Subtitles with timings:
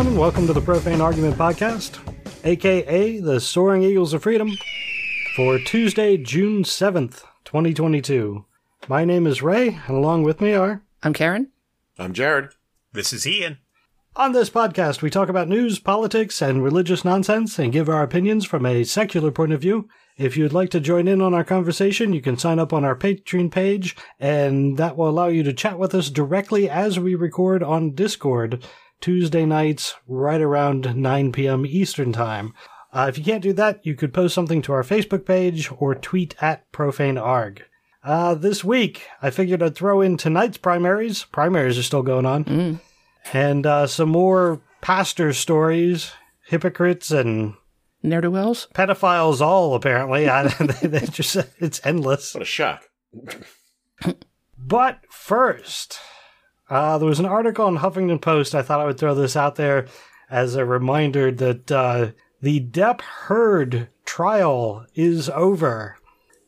[0.00, 1.98] Hello, everyone, and welcome to the Profane Argument Podcast,
[2.42, 4.50] aka the Soaring Eagles of Freedom,
[5.36, 8.46] for Tuesday, June 7th, 2022.
[8.88, 10.82] My name is Ray, and along with me are.
[11.02, 11.50] I'm Karen.
[11.98, 12.48] I'm Jared.
[12.94, 13.58] This is Ian.
[14.16, 18.46] On this podcast, we talk about news, politics, and religious nonsense and give our opinions
[18.46, 19.86] from a secular point of view.
[20.16, 22.96] If you'd like to join in on our conversation, you can sign up on our
[22.96, 27.62] Patreon page, and that will allow you to chat with us directly as we record
[27.62, 28.66] on Discord
[29.00, 31.64] Tuesday nights right around 9 p.m.
[31.66, 32.52] Eastern Time.
[32.92, 35.94] Uh, if you can't do that, you could post something to our Facebook page or
[35.94, 37.60] tweet at profanearg.
[38.02, 41.24] Uh, this week, I figured I'd throw in tonight's primaries.
[41.24, 42.80] Primaries are still going on.
[43.32, 46.12] And uh, some more pastor stories,
[46.46, 47.54] hypocrites and
[48.02, 48.66] Ne'er do wells.
[48.74, 50.28] pedophiles all apparently.
[50.28, 52.34] I, they, they just it's endless.
[52.34, 52.84] What a shock.
[54.56, 55.98] But first,
[56.70, 58.54] uh, there was an article in Huffington Post.
[58.54, 59.86] I thought I would throw this out there
[60.30, 65.98] as a reminder that uh, the Depp Heard trial is over,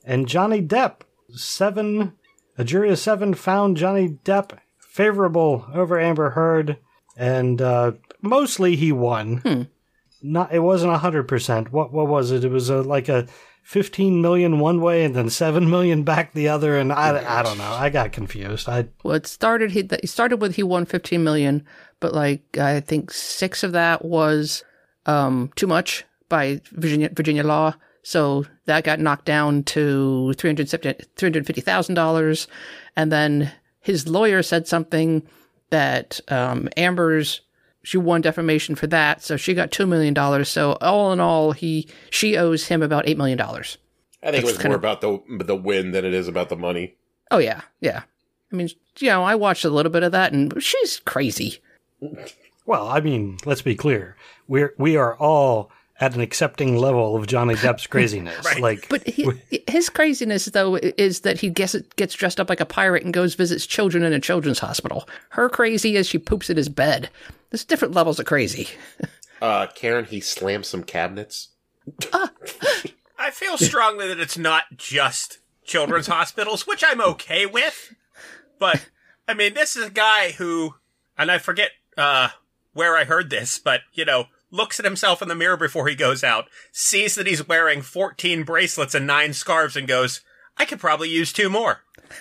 [0.05, 2.12] and Johnny Depp seven
[2.56, 6.79] a jury of seven found Johnny Depp favorable over Amber Heard,
[7.17, 9.69] and uh, mostly he won.
[10.23, 11.73] Not it wasn't hundred percent.
[11.73, 12.45] What what was it?
[12.45, 13.27] It was a, like a
[13.62, 16.77] fifteen million one way and then seven million back the other.
[16.77, 17.72] And I I don't know.
[17.72, 18.68] I got confused.
[18.68, 19.70] I Well, it started.
[19.72, 21.64] He it started with he won 15 million,
[22.00, 24.64] but like I think six of that was
[25.06, 27.74] um too much by Virginia Virginia law.
[28.02, 31.94] So that got knocked down to 350,000.
[31.94, 32.48] dollars
[32.96, 35.22] and then his lawyer said something
[35.70, 37.40] that um, Amber's
[37.83, 40.48] she won defamation for that, so she got two million dollars.
[40.48, 43.79] So all in all, he she owes him about eight million dollars.
[44.23, 46.57] I think it was kinda- more about the the win than it is about the
[46.57, 46.95] money.
[47.30, 48.02] Oh yeah, yeah.
[48.52, 48.68] I mean,
[48.98, 51.58] you know, I watched a little bit of that, and she's crazy.
[52.67, 54.17] well, I mean, let's be clear.
[54.46, 55.70] We're we are all
[56.02, 58.45] at an accepting level of Johnny Depp's craziness.
[58.45, 58.61] right.
[58.61, 59.30] Like, But he,
[59.68, 63.36] his craziness, though, is that he gets gets dressed up like a pirate and goes
[63.36, 65.08] visits children in a children's hospital.
[65.30, 67.08] Her crazy is she poops in his bed.
[67.51, 68.68] There's different levels of crazy.
[69.40, 71.51] Uh, Karen, he slammed some cabinets.
[72.13, 77.95] I feel strongly that it's not just children's hospitals, which I'm okay with.
[78.58, 78.84] But
[79.29, 80.74] I mean, this is a guy who,
[81.17, 82.30] and I forget uh,
[82.73, 85.96] where I heard this, but you know, looks at himself in the mirror before he
[85.96, 90.20] goes out, sees that he's wearing 14 bracelets and nine scarves, and goes,
[90.57, 91.80] "I could probably use two more."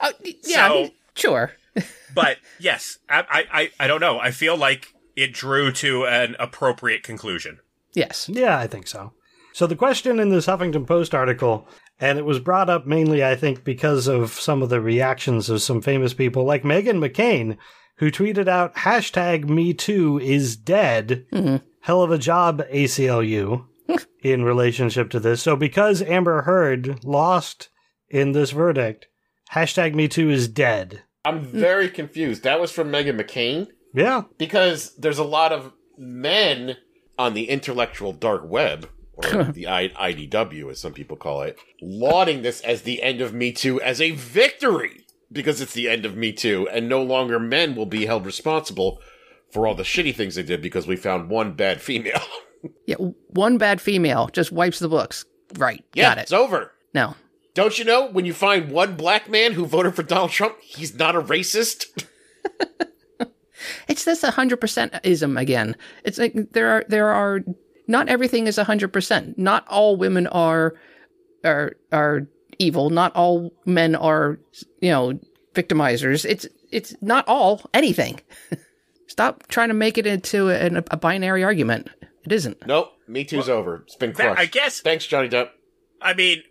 [0.00, 0.12] Oh,
[0.44, 1.52] yeah, So- he- sure.
[2.14, 4.20] But yes, I, I, I, I don't know.
[4.20, 7.58] I feel like it drew to an appropriate conclusion.
[7.92, 8.28] Yes.
[8.28, 9.12] Yeah, I think so.
[9.52, 11.66] So the question in this Huffington Post article,
[11.98, 15.60] and it was brought up mainly, I think, because of some of the reactions of
[15.62, 17.56] some famous people like Meghan McCain,
[17.98, 21.26] who tweeted out hashtag Me Too is dead.
[21.32, 21.64] Mm-hmm.
[21.80, 23.66] Hell of a job, ACLU,
[24.22, 25.42] in relationship to this.
[25.42, 27.68] So because Amber Heard lost
[28.08, 29.06] in this verdict,
[29.52, 31.02] hashtag Me Too is dead.
[31.24, 32.42] I'm very confused.
[32.42, 36.76] That was from Meghan McCain Yeah, because there's a lot of men
[37.18, 42.42] on the intellectual dark web, or the I- IDW, as some people call it, lauding
[42.42, 46.16] this as the end of Me Too as a victory because it's the end of
[46.16, 49.00] Me Too, and no longer men will be held responsible
[49.50, 52.20] for all the shitty things they did because we found one bad female.
[52.86, 55.26] Yeah, one bad female just wipes the books.
[55.58, 55.84] Right.
[55.92, 56.20] yeah, Got it.
[56.22, 56.72] it's over.
[56.94, 57.14] No.
[57.52, 60.94] Don't you know when you find one black man who voted for Donald Trump, he's
[60.94, 62.02] not a racist?
[63.88, 65.76] It's this hundred percent ism again.
[66.04, 67.40] It's like there are there are
[67.86, 69.38] not everything is hundred percent.
[69.38, 70.74] Not all women are
[71.44, 72.26] are are
[72.58, 72.90] evil.
[72.90, 74.38] Not all men are
[74.80, 75.18] you know
[75.54, 76.24] victimizers.
[76.24, 78.20] It's it's not all anything.
[79.06, 81.88] Stop trying to make it into a, a binary argument.
[82.24, 82.66] It isn't.
[82.66, 83.82] Nope, Me Too's over.
[83.86, 84.40] It's been That- crushed.
[84.40, 85.50] I guess- Thanks, Johnny Depp.
[86.00, 86.42] I mean,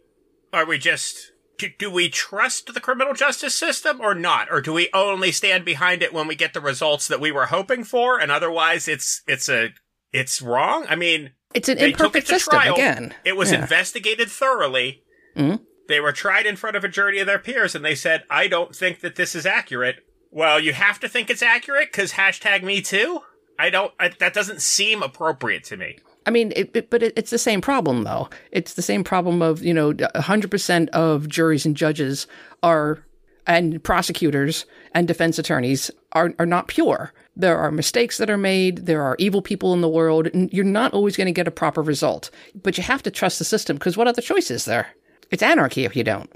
[0.54, 4.72] are we just do, do we trust the criminal justice system or not, or do
[4.72, 8.20] we only stand behind it when we get the results that we were hoping for,
[8.20, 9.70] and otherwise it's it's a
[10.12, 10.86] it's wrong?
[10.88, 12.74] I mean, It's an they took it imperfect to system trial.
[12.76, 13.14] again.
[13.26, 13.62] It was Yeah.
[13.64, 15.02] investigated thoroughly.
[15.36, 15.60] Mhm.
[15.88, 18.48] They were tried in front of a jury of their peers, and they said, "I
[18.48, 22.64] don't think that this is accurate." Well, you have to think it's accurate because hashtag
[22.64, 23.22] Me Too.
[23.60, 23.94] I don't.
[24.00, 25.98] I, that doesn't seem appropriate to me.
[26.26, 28.30] I mean, it, it, but it, it's the same problem, though.
[28.52, 32.28] It's the same problem of you know, hundred percent of juries and judges
[32.62, 33.04] are,
[33.46, 37.14] and prosecutors and defense attorneys are are not pure.
[37.36, 38.86] There are mistakes that are made.
[38.86, 41.52] There are evil people in the world, and you're not always going to get a
[41.52, 42.30] proper result.
[42.56, 44.88] But you have to trust the system because what other choice is there?
[45.34, 46.32] It's anarchy if you don't.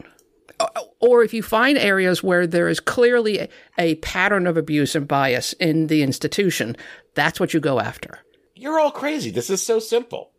[0.99, 5.07] Or if you find areas where there is clearly a, a pattern of abuse and
[5.07, 6.75] bias in the institution,
[7.13, 8.19] that's what you go after.
[8.55, 9.29] You're all crazy.
[9.29, 10.31] This is so simple.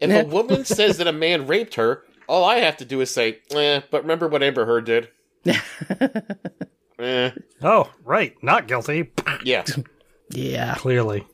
[0.00, 3.10] If a woman says that a man raped her, all I have to do is
[3.10, 5.10] say, eh, but remember what Amber Heard did?
[6.98, 7.30] eh,
[7.62, 8.34] Oh, right.
[8.42, 9.12] Not guilty.
[9.44, 9.64] yeah.
[10.30, 10.74] Yeah.
[10.74, 11.24] Clearly.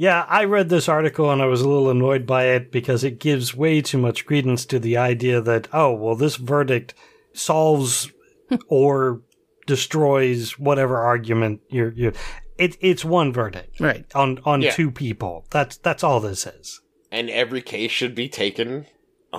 [0.00, 3.18] Yeah, I read this article and I was a little annoyed by it because it
[3.18, 6.94] gives way too much credence to the idea that, oh, well, this verdict
[7.32, 8.08] solves
[8.68, 9.22] or
[9.66, 12.12] destroys whatever argument you're, you're
[12.58, 14.04] it, it's one verdict Right.
[14.14, 14.70] on, on Yeah.
[14.70, 15.46] two people.
[15.50, 16.80] That's, that's all this is.
[17.10, 18.86] And every case should be taken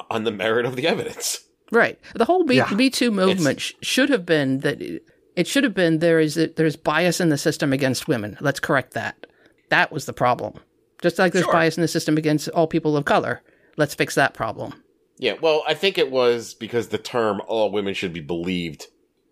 [0.10, 1.40] on the merit of the evidence.
[1.72, 1.98] Right.
[2.16, 2.70] The whole b, yeah.
[2.74, 5.04] Me Too movement sh- should have been that it,
[5.38, 8.38] it should have been there is there's bias in the system against women.
[8.42, 9.26] Let's correct that.
[9.70, 10.56] That was the problem.
[11.02, 11.54] Just like there's Sure.
[11.54, 13.42] bias in the system against all people of color.
[13.78, 14.84] Let's fix that problem.
[15.18, 18.88] Yeah, well, I think it was because the term all women should be believed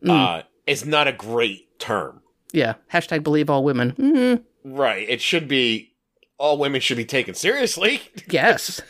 [0.07, 2.21] uh, is not a great term.
[2.53, 2.75] Yeah.
[2.93, 3.93] Hashtag believe all women.
[3.93, 5.07] mm Right.
[5.09, 5.93] It should be
[6.37, 8.81] all women should be taken seriously, Yes.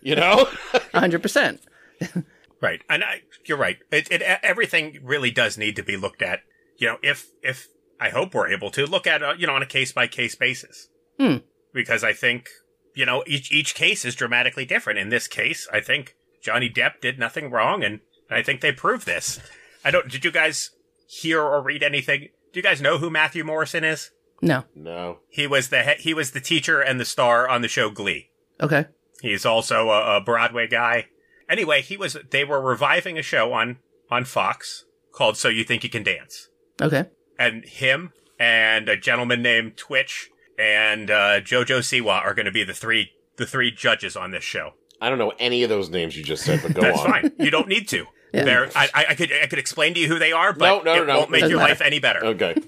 [0.00, 0.46] you know?
[0.94, 1.58] 100%.
[2.60, 3.76] Right, and I, you're right.
[3.90, 6.40] It, it everything really does need to be looked at.
[6.78, 7.68] You know, if if
[8.00, 10.34] I hope we're able to look at uh, you know on a case by case
[10.34, 11.36] basis, Hmm.
[11.72, 12.48] because I think
[12.94, 14.98] you know each each case is dramatically different.
[14.98, 18.00] In this case, I think Johnny Depp did nothing wrong, and
[18.30, 19.40] I think they proved this.
[19.84, 20.08] I don't.
[20.10, 20.70] Did you guys
[21.06, 22.28] hear or read anything?
[22.52, 24.10] Do you guys know who Matthew Morrison is?
[24.42, 24.64] No.
[24.74, 25.18] No.
[25.28, 28.30] He was the he, he was the teacher and the star on the show Glee.
[28.60, 28.86] Okay.
[29.22, 31.06] He's also a, a Broadway guy.
[31.48, 32.16] Anyway, he was.
[32.30, 33.78] They were reviving a show on
[34.10, 36.48] on Fox called "So You Think You Can Dance,"
[36.80, 37.04] Okay.
[37.38, 40.28] and him and a gentleman named Twitch
[40.58, 44.44] and uh, JoJo Siwa are going to be the three the three judges on this
[44.44, 44.74] show.
[45.00, 47.10] I don't know any of those names you just said, but go That's on.
[47.10, 47.32] That's fine.
[47.38, 48.06] You don't need to.
[48.32, 48.44] Yeah.
[48.44, 50.94] They're, I, I, I could I could explain to you who they are, but No,
[50.94, 51.72] no, it no, won't make Doesn't your matter.
[51.72, 52.24] life any better.
[52.24, 52.54] Okay.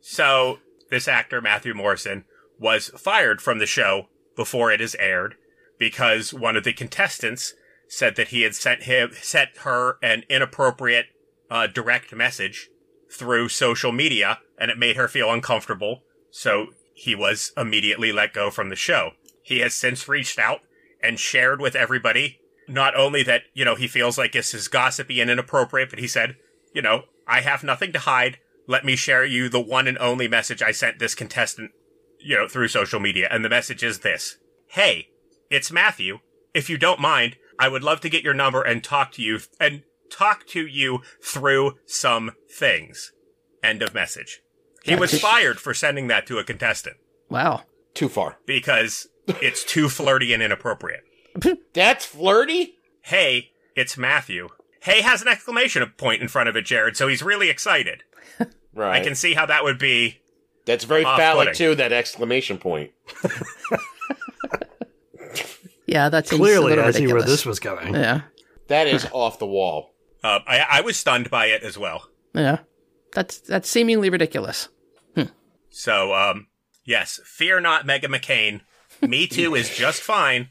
[0.00, 0.58] So
[0.90, 2.24] this actor Matthew Morrison
[2.58, 5.34] was fired from the show before it is aired
[5.78, 7.54] because one of the contestants
[7.88, 11.06] said that he had sent him sent her an inappropriate
[11.50, 12.68] uh, direct message
[13.10, 16.02] through social media and it made her feel uncomfortable.
[16.30, 19.10] So he was immediately let go from the show.
[19.42, 20.60] He has since reached out
[21.02, 25.20] and shared with everybody not only that, you know, he feels like this is gossipy
[25.20, 26.36] and inappropriate, but he said,
[26.72, 28.38] you know, I have nothing to hide.
[28.66, 31.72] Let me share you the one and only message I sent this contestant,
[32.18, 33.28] you know, through social media.
[33.30, 34.38] And the message is this.
[34.68, 35.08] Hey,
[35.50, 36.20] it's Matthew.
[36.54, 39.40] If you don't mind, I would love to get your number and talk to you
[39.60, 43.12] and talk to you through some things.
[43.62, 44.40] End of message.
[44.84, 46.96] He was fired for sending that to a contestant
[47.28, 47.62] Wow.
[47.94, 48.38] Too far.
[48.46, 49.08] because
[49.40, 51.02] it's too flirty and inappropriate.
[51.72, 52.74] That's flirty?
[53.02, 54.48] Hey, it's Matthew.
[54.82, 58.02] Hey has an exclamation point in front of it, Jared, so he's really excited.
[58.76, 59.00] Right.
[59.00, 60.18] I can see how that would be.
[60.66, 61.24] That's very Off-putting.
[61.24, 62.90] phallic, too, that exclamation point.
[65.86, 67.26] Yeah, that seems a Clearly, little I see where ridiculous.
[67.30, 67.94] this was going.
[67.94, 68.22] Yeah.
[68.68, 69.90] That is off the wall.
[70.22, 72.08] Uh, I, I was stunned by it as well.
[72.34, 72.60] Yeah.
[73.14, 74.68] That's that's seemingly ridiculous.
[75.76, 76.46] So, um,
[76.84, 78.60] yes, fear not, Mega McCain.
[79.02, 80.50] Me Too is just fine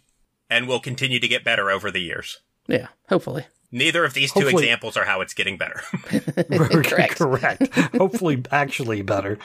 [0.50, 2.40] and will continue to get better over the years.
[2.68, 2.88] Yeah.
[3.08, 3.46] Hopefully.
[3.72, 5.82] Neither of these two Hopefully- examples are how it's getting better.
[6.84, 7.16] Correct.
[7.16, 7.74] Correct.
[7.96, 9.40] Hopefully, actually better.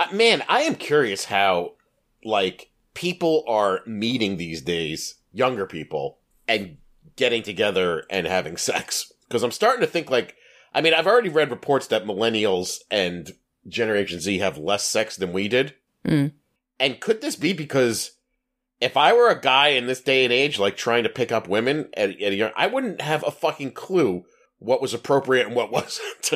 [0.00, 1.74] Uh, man, I am curious how,
[2.24, 6.18] like, people are meeting these days, younger people,
[6.48, 6.78] and
[7.14, 9.12] getting together and having sex.
[9.28, 10.34] Because I'm starting to think, like,
[10.74, 13.32] I mean, I've already read reports that millennials and
[13.68, 15.74] Generation Z have less sex than we did.
[16.04, 16.32] Mm.
[16.80, 18.12] And could this be because
[18.80, 21.48] if I were a guy in this day and age, like trying to pick up
[21.48, 24.24] women at, at a young, I wouldn't have a fucking clue
[24.58, 26.32] what was appropriate and what wasn't.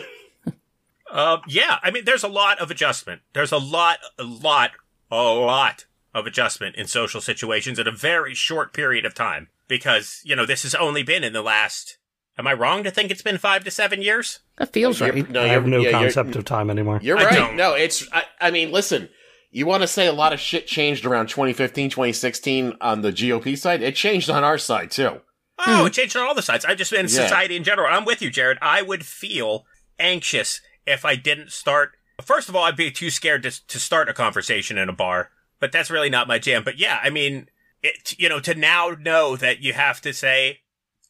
[1.10, 3.22] Uh, yeah, I mean, there's a lot of adjustment.
[3.32, 4.72] There's a lot, a lot,
[5.10, 9.48] a lot of adjustment in social situations in a very short period of time.
[9.68, 11.97] Because, you know, this has only been in the last,
[12.38, 14.40] am I wrong to think it's been five to seven years?
[14.56, 15.30] That feels You're- right.
[15.30, 17.00] no, I you're- have no yeah, concept of time anymore.
[17.02, 17.34] You're I right.
[17.34, 17.56] don't.
[17.56, 18.06] No, it's.
[18.12, 19.08] I, I mean, listen.
[19.50, 23.56] You want to say a lot of shit changed around 2015, 2016 on the GOP
[23.56, 23.82] side?
[23.82, 25.22] It changed on our side too.
[25.66, 25.86] Oh, hmm.
[25.86, 26.66] it changed on all the sides.
[26.66, 27.06] I just in Yeah.
[27.08, 27.88] society in general.
[27.90, 28.58] I'm with you, Jared.
[28.60, 29.64] I would feel
[29.98, 31.92] anxious if I didn't start.
[32.22, 35.30] First of all, I'd be too scared to to start a conversation in a bar,
[35.60, 36.62] but that's really not my jam.
[36.62, 37.48] But yeah, I mean,
[37.82, 40.58] it, you know, to now know that you have to say,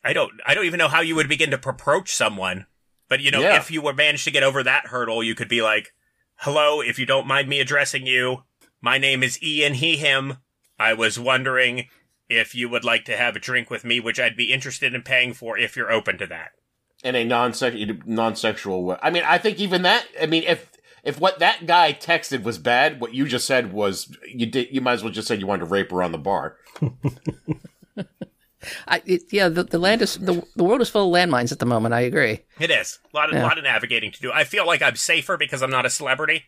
[0.09, 2.67] I don't, I don't even know how you would begin to approach someone.
[3.09, 3.57] But you know, Yeah.
[3.59, 5.93] if you were managed to get over that hurdle, you could be like,
[6.37, 8.45] "Hello, if you don't mind me addressing you,
[8.81, 9.75] my name is Ian.
[9.75, 10.39] He, him.
[10.79, 11.87] I was wondering."
[12.31, 15.01] if you would like to have a drink with me, which I'd be interested in
[15.01, 16.51] paying for if you're open to that.
[17.03, 18.99] in a non-sexual non-sexual way.
[19.03, 20.07] I mean, I think even that.
[20.21, 20.71] I mean, if
[21.03, 24.69] if what that guy texted was bad, what you just said was you did.
[24.71, 26.57] You might as well just said you wanted to rape her on the bar.
[28.89, 31.59] I, it, yeah, the, the land is the, the world is full of landmines at
[31.61, 31.95] the moment.
[31.95, 32.41] I agree.
[32.59, 33.43] It is a lot of Yeah.
[33.45, 34.33] lot of navigating to do.
[34.33, 36.45] I feel like I'm safer because I'm not a celebrity,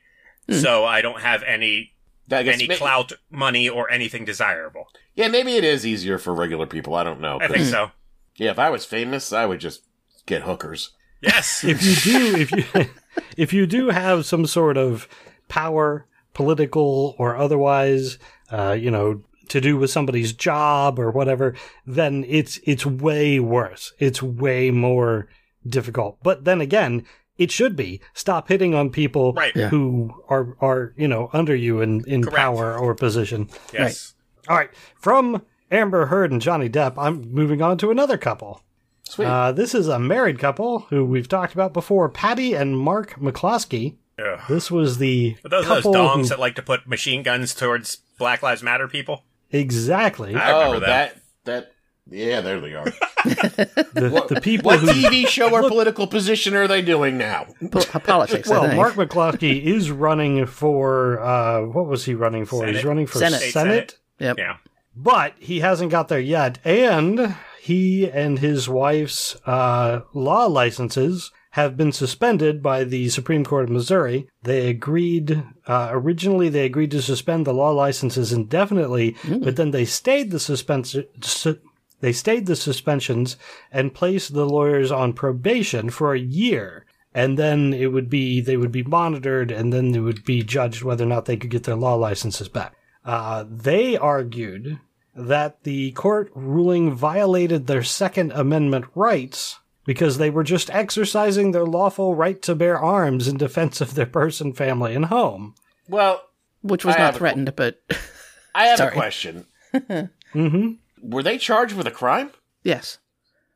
[0.51, 1.93] so I don't have any
[2.31, 4.87] any ma- clout, money, or anything desirable.
[5.15, 6.95] Yeah, maybe it is easier for regular people.
[6.95, 7.39] I don't know.
[7.41, 7.91] I think 'cause- so.
[8.37, 9.83] Yeah, if I was famous, I would just
[10.27, 10.91] get hookers.
[11.21, 11.63] Yes.
[11.65, 12.65] if you do if you
[13.37, 15.07] if you do have some sort of
[15.49, 18.19] power political or otherwise
[18.51, 21.55] uh, you know to do with somebody's job or whatever
[21.87, 25.29] then it's it's way worse it's way more
[25.69, 27.05] difficult but then again
[27.37, 29.55] it should be stop hitting on people Right.
[29.55, 29.69] Yeah.
[29.69, 32.37] who are are you know under you in in Correct.
[32.37, 34.15] power or position yes.
[34.49, 38.63] all right from amber heard and johnny depp i'm moving on to another couple
[39.05, 39.27] Sweet.
[39.27, 43.97] uh, this is a married couple who we've talked about before, Patty and Mark McCloskey.
[44.25, 44.39] Ugh.
[44.49, 48.03] This was the Are those those dongs who- that like to put machine guns towards
[48.19, 49.25] Black Lives Matter people?
[49.53, 51.15] Exactly I remember oh, that.
[51.15, 51.73] that that.
[52.13, 52.85] Yeah, there they are.
[53.25, 54.89] the, the people what who.
[54.89, 57.47] TV show or political position are they doing now?
[57.71, 58.51] Po- politics.
[58.51, 58.75] I Well, think.
[58.77, 62.67] Mark McCloskey is running for uh, what was he running for?
[62.67, 63.41] He's running for Senate.
[63.41, 63.99] Senate, Senate.
[64.19, 64.39] Yep.
[64.39, 64.57] Yeah.
[64.97, 66.59] but he hasn't got there yet.
[66.65, 73.65] And he and his wife's uh, law licenses have been suspended by the Supreme Court
[73.65, 74.29] of Missouri.
[74.43, 79.85] They agreed, uh, originally, they agreed to suspend the law licenses indefinitely, but then they
[79.85, 81.07] stayed the suspension.
[81.23, 81.59] Su-
[82.01, 83.37] they stayed the suspensions
[83.71, 86.87] and placed the lawyers on probation for a year.
[87.13, 90.83] And then it would be, they would be monitored and then they would be judged
[90.83, 92.75] whether or not they could get their law licenses back.
[93.05, 94.79] Uh, they argued
[95.15, 101.65] that the court ruling violated their Second Amendment rights because they were just exercising their
[101.65, 105.55] lawful right to bear arms in defense of their person, family, and home.
[105.89, 106.23] Well,
[106.63, 107.81] Which was I not have a- threatened, but
[108.55, 109.47] I have a question.
[110.33, 110.73] hmm
[111.03, 112.31] Were they charged with a crime?
[112.63, 112.99] yes,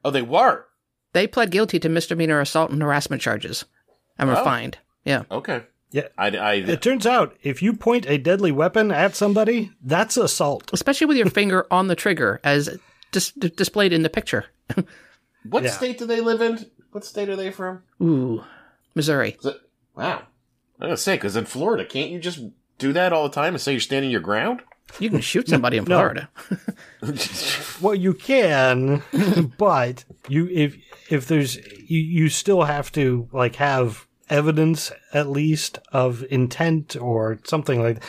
[0.04, 0.66] Oh, they were.
[1.14, 3.64] they pled guilty to misdemeanor assault and harassment charges,
[4.18, 4.44] and were Oh.
[4.44, 4.78] fined.
[5.04, 5.22] Yeah.
[5.30, 5.62] Okay.
[5.90, 6.08] Yeah.
[6.18, 10.70] I, I, It turns out if you point a deadly weapon at somebody, that's assault.
[10.72, 12.78] especially with your finger on the trigger as
[13.12, 14.46] dis- displayed in the picture.
[15.48, 15.70] What Yeah.
[15.70, 16.66] state do they live in?
[16.92, 17.82] What state are they from?
[18.02, 18.44] Ooh,
[18.94, 19.36] Missouri.
[19.44, 19.56] It,
[19.96, 20.22] wow.
[20.80, 22.40] I'm gonna say because in Florida, can't you just
[22.78, 24.62] do that all the time and say you're standing your ground?
[25.00, 26.28] You can shoot somebody in Florida.
[27.80, 29.02] Well, you can,
[29.58, 30.76] but you if
[31.10, 37.38] if there's you, you still have to like have evidence at least of intent or
[37.44, 38.02] something like.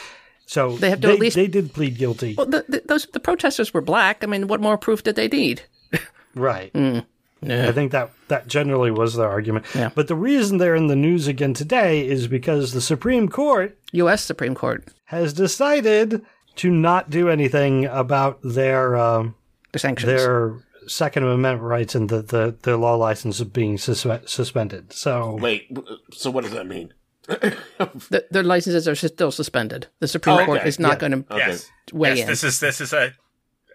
[0.48, 3.20] So They have to at least- they did plead guilty, Well, the, the, those the
[3.20, 4.24] protesters were black.
[4.24, 5.64] I mean, what more proof did they need?
[6.36, 6.72] right?
[6.72, 7.00] Hmm.
[7.46, 7.70] Yeah.
[7.70, 9.66] I think that that generally was their argument.
[9.76, 9.90] Yeah.
[9.94, 14.24] But the reason they're in the news again today is because the Supreme Court U.S.
[14.24, 14.86] Supreme Court.
[15.06, 16.22] has decided
[16.58, 19.36] to not do anything about their um,
[19.74, 20.08] The sanctions.
[20.12, 20.56] their
[20.88, 24.94] Second Amendment rights and the, the their law license being suspe- suspended.
[24.94, 25.68] So Wait.
[26.12, 26.94] So what does that mean?
[28.10, 29.88] The, their licenses are still suspended.
[30.00, 30.68] The Supreme Oh, Court okay.
[30.70, 30.98] is not Yeah.
[31.10, 31.48] going to Okay.
[31.48, 31.72] Yes.
[31.92, 32.20] weigh yes.
[32.22, 32.28] in.
[32.28, 33.14] This is this is a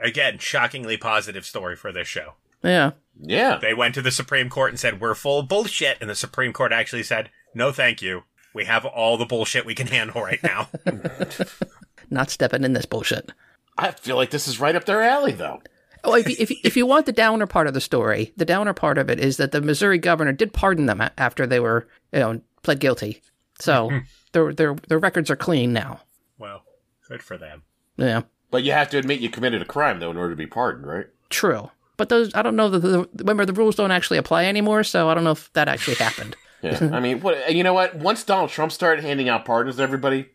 [0.00, 2.35] again shockingly positive story for this show.
[2.62, 2.93] yeah.
[3.23, 3.59] Yeah.
[3.61, 6.53] They went to the Supreme Court and said we're full of bullshit, and the Supreme
[6.53, 8.23] Court actually said no, thank you.
[8.55, 10.69] We have all the bullshit we can handle right now.
[12.11, 13.31] Not stepping in this bullshit.
[13.79, 15.62] I feel like this is right up their alley, though.
[16.03, 18.45] Oh, if you, if, you- if you want the downer part of the story, the
[18.45, 21.87] downer part of it is that the Missouri governor did pardon them after they were,
[22.12, 23.23] you know, pled guilty.
[23.61, 23.91] So
[24.33, 26.00] their their their records are clean now.
[26.39, 26.62] well,
[27.09, 27.62] good for them.
[27.97, 30.47] Yeah, But you have to admit you committed a crime, though, in order to be
[30.47, 31.07] pardoned, right?
[31.29, 31.71] true.
[32.00, 34.85] But those, I don't know that the remember the rules don't actually apply anymore.
[34.85, 36.35] So I don't know if that actually happened.
[36.62, 36.90] Yeah.
[36.92, 37.54] I mean, what?
[37.54, 37.95] You know what?
[37.95, 40.28] Once Donald Trump started handing out pardons to everybody,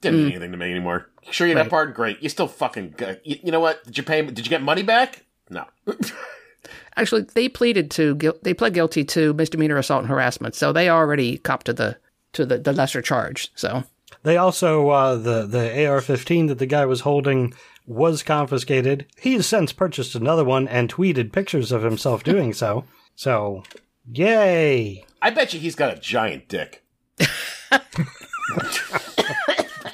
[0.00, 1.10] didn't mean anything to me anymore.
[1.32, 1.70] Sure, you got Right.
[1.70, 2.22] pardoned, great.
[2.22, 2.94] You still fucking.
[2.96, 3.82] got- You, you know what?
[3.84, 4.22] Did you pay?
[4.22, 5.24] Did you get money back?
[5.50, 5.64] No.
[6.96, 10.54] Actually, they pleaded to they pled guilty to misdemeanor assault and harassment.
[10.54, 11.96] So they already copped to the
[12.34, 13.50] to the, the lesser charge.
[13.56, 13.82] So
[14.22, 17.54] they also uh, the the AR-15 that the guy was holding
[17.86, 19.06] was confiscated.
[19.20, 22.84] He has since purchased another one and tweeted pictures of himself doing so.
[23.14, 23.62] So,
[24.10, 25.04] yay!
[25.20, 26.82] I bet you he's got a giant dick.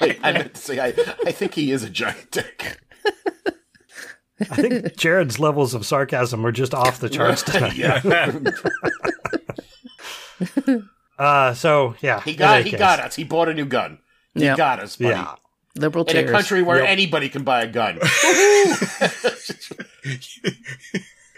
[0.01, 0.87] Wait, I meant to say, I,
[1.25, 2.79] I think he is a giant dick.
[4.39, 7.75] I think Jared's levels of sarcasm are just off the charts tonight.
[7.75, 8.01] yeah.
[11.17, 12.79] Uh, so yeah, He got he case.
[12.79, 13.15] got us.
[13.15, 13.99] He bought a new gun.
[14.35, 14.55] He Yeah.
[14.55, 15.09] got us, buddy.
[15.15, 15.35] Yeah.
[15.75, 16.29] Liberal In tears.
[16.29, 16.87] a country where Yep.
[16.89, 17.99] anybody can buy a gun.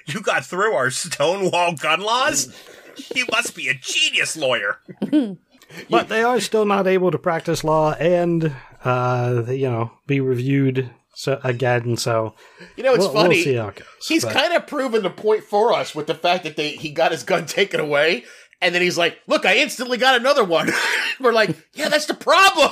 [0.08, 2.54] You got through our Stonewall gun laws?
[2.96, 4.80] he must be a genius lawyer.
[5.90, 10.90] But they are still not able to practice law and, uh, you know, be reviewed
[11.14, 11.96] so again.
[11.98, 12.34] So
[12.76, 13.42] You know, it's we'll, we'll funny.
[13.44, 14.08] see how it goes.
[14.08, 17.12] He's kind of proven the point for us with the fact that they he got
[17.12, 18.26] his gun taken away,
[18.62, 20.70] and then he's like, "Look, I instantly got another one."
[21.20, 22.72] We're like, "Yeah, that's the problem.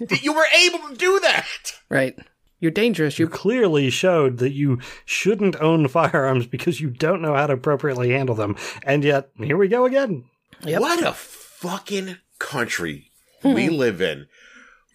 [0.00, 1.46] that you were able to do that."
[1.88, 2.18] Right.
[2.58, 3.18] You're dangerous.
[3.18, 8.10] You clearly showed that you shouldn't own firearms because you don't know how to appropriately
[8.10, 8.56] handle them.
[8.82, 10.24] And yet, here we go again.
[10.62, 10.80] Yep.
[10.80, 13.10] What a fucking country
[13.42, 13.52] hmm.
[13.52, 14.26] we live in,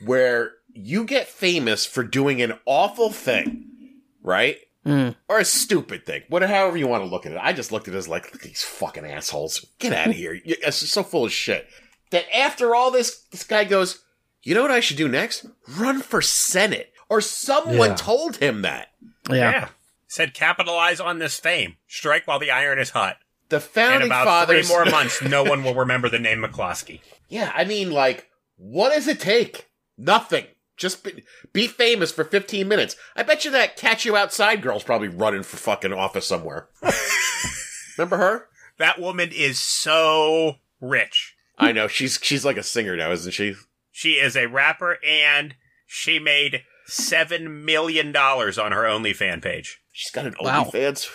[0.03, 4.57] where you get famous for doing an awful thing, right?
[4.85, 5.15] Mm.
[5.29, 7.39] Or a stupid thing, whatever, however you want to look at it.
[7.41, 9.63] I just looked at it as like, look at these fucking assholes.
[9.79, 10.33] Get out of here.
[10.33, 11.67] You- It's so full of shit.
[12.09, 13.99] That after all this, this guy goes,
[14.43, 15.45] you know what I should do next?
[15.69, 16.91] Run for Senate.
[17.09, 17.95] Or someone Yeah.
[17.95, 18.87] told him that.
[19.29, 19.69] yeah.
[20.07, 21.77] Said capitalize on this fame.
[21.87, 23.17] Strike while the iron is hot.
[23.49, 24.67] The founding In founding about fathers.
[24.67, 27.01] three more months, no one will remember the name McCloskey.
[27.29, 29.69] Yeah, I mean, like, what does it take?
[29.97, 30.47] Nothing.
[30.81, 31.23] Just be,
[31.53, 32.95] be famous for 15 minutes.
[33.15, 36.69] I bet you that catch you outside girl's probably running for fucking office somewhere.
[37.97, 38.47] Remember her?
[38.79, 41.35] That woman is so rich.
[41.57, 43.53] I know she's she's like a singer now, isn't she?
[43.91, 45.53] She is a rapper and
[45.85, 49.83] she made seven million dollars on her OnlyFan page.
[49.91, 50.63] She's got an Wow.
[50.63, 51.07] OnlyFans.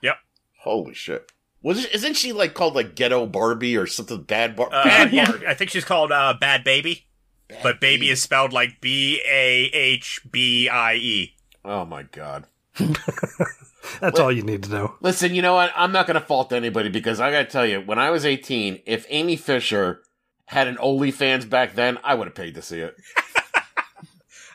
[0.00, 0.16] Yep.
[0.60, 1.30] Holy shit!
[1.62, 4.56] Was it, isn't she like called like Ghetto Barbie or something bad?
[4.56, 5.46] Bar- Uh, bad yeah, Barbie.
[5.46, 7.06] I think she's called uh, Bad Baby,
[7.50, 11.34] Bad but baby is spelled like B A H B I E.
[11.64, 12.46] Oh my god!
[14.00, 14.94] That's all you need to know.
[15.00, 15.72] Listen, you know what?
[15.74, 18.24] I'm not going to fault anybody because I got to tell you, when I was
[18.24, 20.02] 18, if Amy Fisher
[20.46, 22.96] had an OnlyFans back then, I would have paid to see it.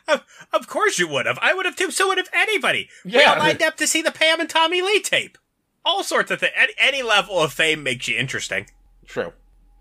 [0.08, 1.36] Of, of course you would have.
[1.42, 1.90] I would have too.
[1.90, 2.88] So would have anybody.
[3.04, 3.32] We Yeah.
[3.32, 5.36] all lined up to see the Pam and Tommy Lee tape.
[5.84, 6.52] All sorts of things.
[6.56, 8.68] Any, any level of fame makes you interesting.
[9.06, 9.32] True.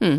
[0.02, 0.18] Hmm.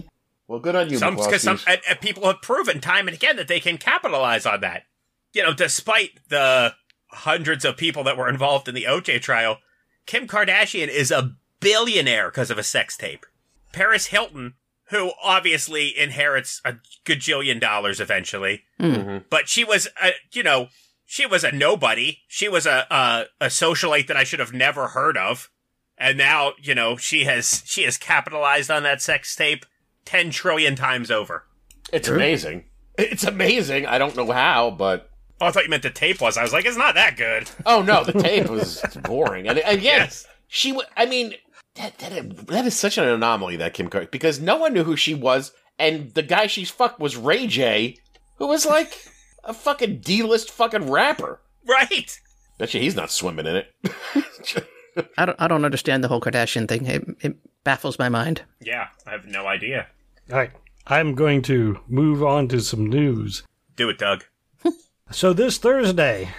[0.48, 1.72] Well, good on you, Some because some McCloskeys.
[1.72, 4.84] and, and people have proven time and again that they can capitalize on that.
[5.32, 6.74] You know, despite the
[7.10, 9.58] hundreds of people that were involved in the OJ trial,
[10.06, 13.26] Kim Kardashian is a billionaire because of a sex tape.
[13.72, 14.54] Paris Hilton,
[14.90, 19.24] who obviously inherits a gajillion dollars eventually, Mhm.
[19.28, 20.68] but she was a you know
[21.04, 22.20] she was a nobody.
[22.28, 25.50] She was a a, a socialite that I should have never heard of,
[25.98, 29.66] and now you know she has she has capitalized on that sex tape
[30.06, 31.44] ten trillion times over.
[31.92, 32.16] It's True.
[32.16, 32.64] amazing.
[32.98, 33.84] It's amazing.
[33.86, 36.38] I don't know how, but Oh, I thought you meant the tape was.
[36.38, 37.50] I was like, it's not that good.
[37.66, 39.46] oh no, the tape was boring.
[39.46, 40.26] And, and yes, Yes.
[40.48, 40.70] she.
[40.70, 41.34] w- I mean,
[41.74, 44.96] that, that that is such an anomaly that Kim Kardashian because no one knew who
[44.96, 47.98] she was, and the guy she's fucked was Ray J,
[48.36, 48.98] who was like
[49.44, 51.40] a fucking D-list fucking rapper.
[51.68, 52.18] Right.
[52.58, 53.74] Bet you he's not swimming in it.
[55.18, 55.36] I don't.
[55.38, 56.86] I don't understand the whole Kardashian thing.
[56.86, 58.40] It, it baffles my mind.
[58.62, 59.88] Yeah, I have no idea.
[60.30, 60.50] All right.
[60.86, 63.42] I'm going to move on to some news.
[63.76, 64.24] Do it, Doug.
[65.12, 66.30] So this Thursday,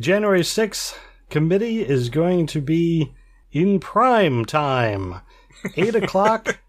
[0.00, 0.96] January 6th,
[1.30, 3.12] committee is going to be
[3.50, 5.16] in prime time.
[5.76, 6.60] 8 o'clock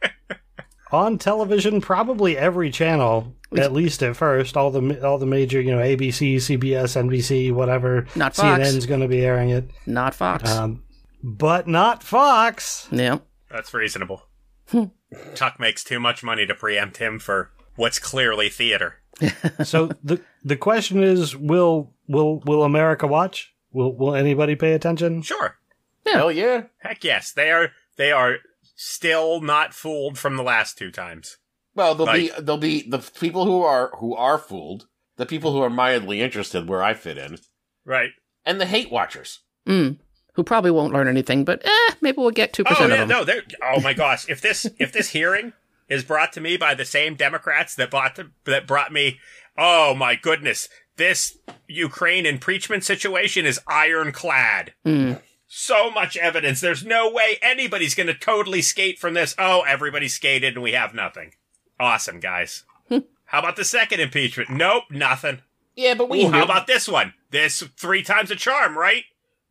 [0.91, 4.57] on television, probably every channel, at least at first.
[4.57, 8.07] All the all the major, you know, ABC, CBS, NBC, whatever.
[8.15, 8.67] Not Fox.
[8.67, 9.69] CNN's going to be airing it.
[9.85, 10.49] Not Fox.
[10.49, 10.81] Um,
[11.21, 12.87] but not Fox.
[12.91, 13.19] yeah.
[13.51, 14.23] That's reasonable.
[15.35, 18.95] Tuck makes too much money to preempt him for what's clearly theater.
[19.63, 23.53] so the the question is will will will America watch?
[23.71, 25.21] Will will anybody pay attention?
[25.21, 25.57] Sure.
[26.05, 26.63] Hell yeah.
[26.79, 27.31] Heck yes.
[27.31, 28.37] They are they are
[28.75, 31.37] still not fooled from the last two times.
[31.73, 35.51] Well, there'll Like- be there'll be the people who are who are fooled, the people
[35.53, 37.37] who are mildly interested, where I fit in,
[37.85, 38.11] Right.
[38.45, 39.39] and the hate watchers.
[39.67, 39.97] Mm.
[40.35, 43.07] Who probably won't learn anything, but eh, maybe we'll get two Oh percent yeah, of
[43.07, 43.17] them.
[43.17, 44.27] no, they're oh my gosh.
[44.29, 45.53] If this if this hearing
[45.89, 49.19] is brought to me by the same Democrats that bought the, that brought me,
[49.57, 50.67] oh my goodness,
[50.97, 54.73] this Ukraine impeachment situation is ironclad.
[54.85, 55.21] Mm.
[55.47, 56.59] So much evidence.
[56.59, 59.35] There's no way anybody's going to totally skate from this.
[59.37, 61.31] Oh, everybody skated and we have nothing.
[61.79, 62.63] Awesome, guys.
[62.89, 64.49] how about the second impeachment?
[64.49, 65.39] Nope, nothing.
[65.75, 67.13] Yeah, but we Ooh, how about this one?
[67.31, 69.03] This three times a charm, right?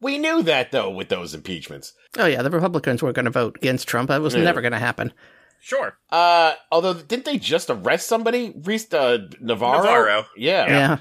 [0.04, 1.92] We knew that though with those impeachments.
[2.18, 4.08] Oh yeah, the Republicans weren't going to vote against Trump.
[4.10, 4.42] That was Yeah.
[4.44, 5.12] never going to happen.
[5.60, 5.96] Sure.
[6.10, 8.52] Uh, although didn't they just arrest somebody?
[8.62, 9.82] Reese uh, Navarro.
[9.82, 10.26] Navarro.
[10.36, 10.98] Yeah.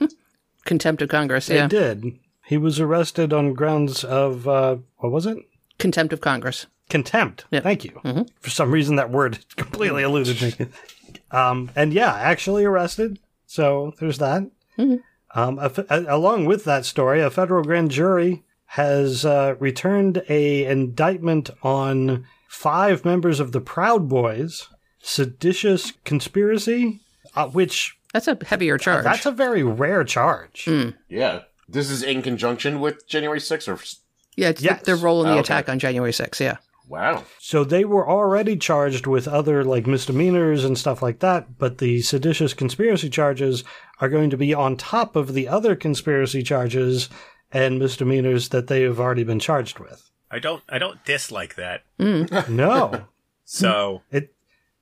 [0.00, 0.08] Yeah.
[0.64, 1.46] Contempt of Congress.
[1.46, 1.68] They Yeah.
[1.68, 2.18] did.
[2.46, 5.38] He was arrested on grounds of uh, what was it?
[5.78, 6.66] Contempt of Congress.
[6.88, 7.44] Contempt.
[7.52, 7.60] Yeah.
[7.60, 7.92] Thank you.
[8.04, 8.28] Mhm.
[8.40, 10.66] For some reason, that word completely eluded me.
[11.32, 13.20] Um, and yeah, actually arrested.
[13.46, 14.42] So there's that.
[14.76, 15.00] Mhm.
[15.34, 20.22] Um, a f- a- along with that story, a federal grand jury has uh, returned
[20.28, 24.68] a indictment on five members of the Proud Boys,
[25.00, 27.00] seditious conspiracy,
[27.36, 29.04] uh, which That's a heavier charge.
[29.04, 30.68] that's a very rare charge.
[31.08, 31.42] Yeah.
[31.68, 33.78] This is in conjunction with January 6th or
[34.36, 34.82] yeah, it's Yes.
[34.82, 35.40] their role in the Oh, okay.
[35.40, 36.40] attack on January 6th.
[36.40, 36.56] Yeah.
[36.90, 37.24] Wow.
[37.38, 42.02] So they were already charged with other like misdemeanors and stuff like that, but the
[42.02, 43.64] seditious conspiracy charges
[44.00, 47.08] are going to be on top of the other conspiracy charges
[47.52, 50.10] and misdemeanors that they have already been charged with.
[50.30, 51.82] I don't I don't dislike that.
[52.48, 53.06] No,
[53.44, 54.34] So it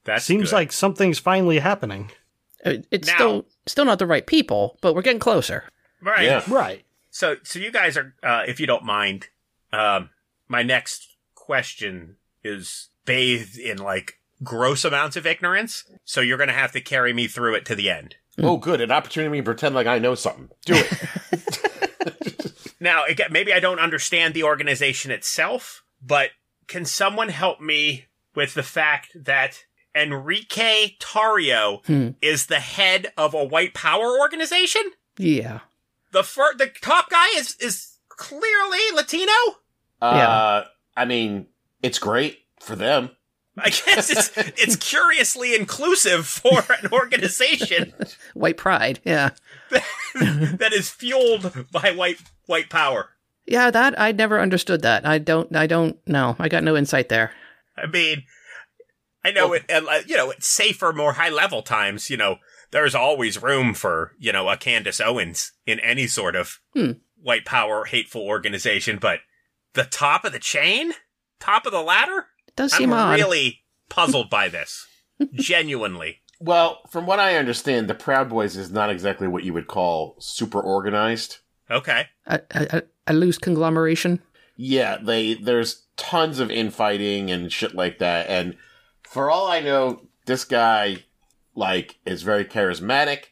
[0.04, 2.10] that seems like something's finally happening.
[2.64, 5.64] It's Now- still still not the right people, but we're getting closer.
[6.02, 6.24] right.
[6.24, 6.42] Yeah.
[6.48, 6.84] Right.
[7.10, 9.28] So so you guys are uh, if you don't mind,
[9.72, 10.10] um,
[10.48, 11.07] my next
[11.48, 15.84] question is bathed in like gross amounts of ignorance.
[16.04, 18.16] So you're gonna have to carry me through it to the end.
[18.38, 18.82] Oh, good.
[18.82, 20.50] An opportunity to pretend like I know something.
[20.66, 20.92] Do it.
[22.80, 26.30] Now, again, maybe I don't understand the organization itself, but
[26.68, 28.04] can someone help me
[28.36, 29.64] with the fact that
[29.96, 32.10] Enrique Tarrio Hmm.
[32.22, 34.82] is the head of a white power organization?
[35.16, 35.60] Yeah.
[36.12, 39.32] The fir- the top guy is is clearly Latino.
[40.00, 40.62] Uh,
[40.98, 41.46] I mean,
[41.82, 43.10] it's great for them.
[43.56, 47.92] I guess it's it's curiously inclusive for an organization
[48.34, 49.00] White pride.
[49.04, 49.30] Yeah.
[50.14, 53.10] that is fueled by white white power.
[53.46, 55.06] Yeah, that I never understood that.
[55.06, 56.36] I don't I don't know.
[56.38, 57.32] I got no insight there.
[57.76, 58.24] I mean,
[59.24, 62.36] I know it, and, uh, you know, it's safer, more high level times, you know,
[62.70, 66.92] there's always room for, you know, a Candace Owens in any sort of Hmm.
[67.20, 69.20] white power, hateful organization, but
[69.78, 70.92] the top of the chain?
[71.40, 72.26] Top of the ladder?
[72.46, 73.18] It does I'm seem odd.
[73.18, 74.86] really puzzled by this.
[75.34, 76.20] Genuinely.
[76.40, 80.16] Well, from what I understand, the Proud Boys is not exactly what you would call
[80.20, 81.38] super organized.
[81.70, 82.06] Okay.
[82.26, 84.20] a, a, a loose conglomeration.
[84.56, 88.28] Yeah, they there's tons of infighting and shit like that.
[88.28, 88.56] And
[89.02, 91.04] for all I know, this guy
[91.54, 93.26] like is very charismatic,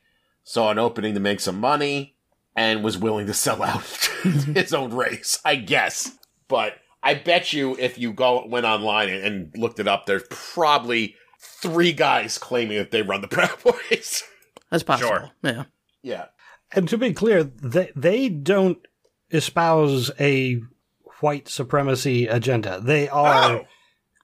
[0.44, 2.14] saw an opening to make some money,
[2.56, 3.84] and was willing to sell out
[4.22, 6.12] his own race, I guess.
[6.48, 10.24] But I bet you if you go went online and, and looked it up, there's
[10.30, 14.22] probably three guys claiming that they run the Proud Boys.
[14.70, 15.08] That's possible.
[15.10, 15.30] Sure.
[15.42, 15.64] Yeah.
[16.02, 16.24] yeah.
[16.72, 18.78] And to be clear, they they don't
[19.30, 20.60] espouse a
[21.20, 22.80] white supremacy agenda.
[22.82, 23.66] They are Oh.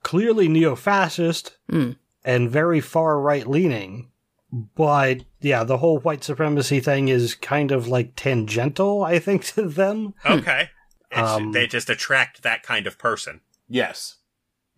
[0.03, 1.93] clearly neo-fascist Hmm.
[2.25, 4.11] and very far right leaning.
[4.53, 9.63] But yeah, the whole white supremacy thing is kind of like tangential, I think, to
[9.69, 10.15] them.
[10.27, 10.69] Okay.
[11.13, 13.41] It's, Um, they just attract that kind of person.
[13.69, 14.17] Yes.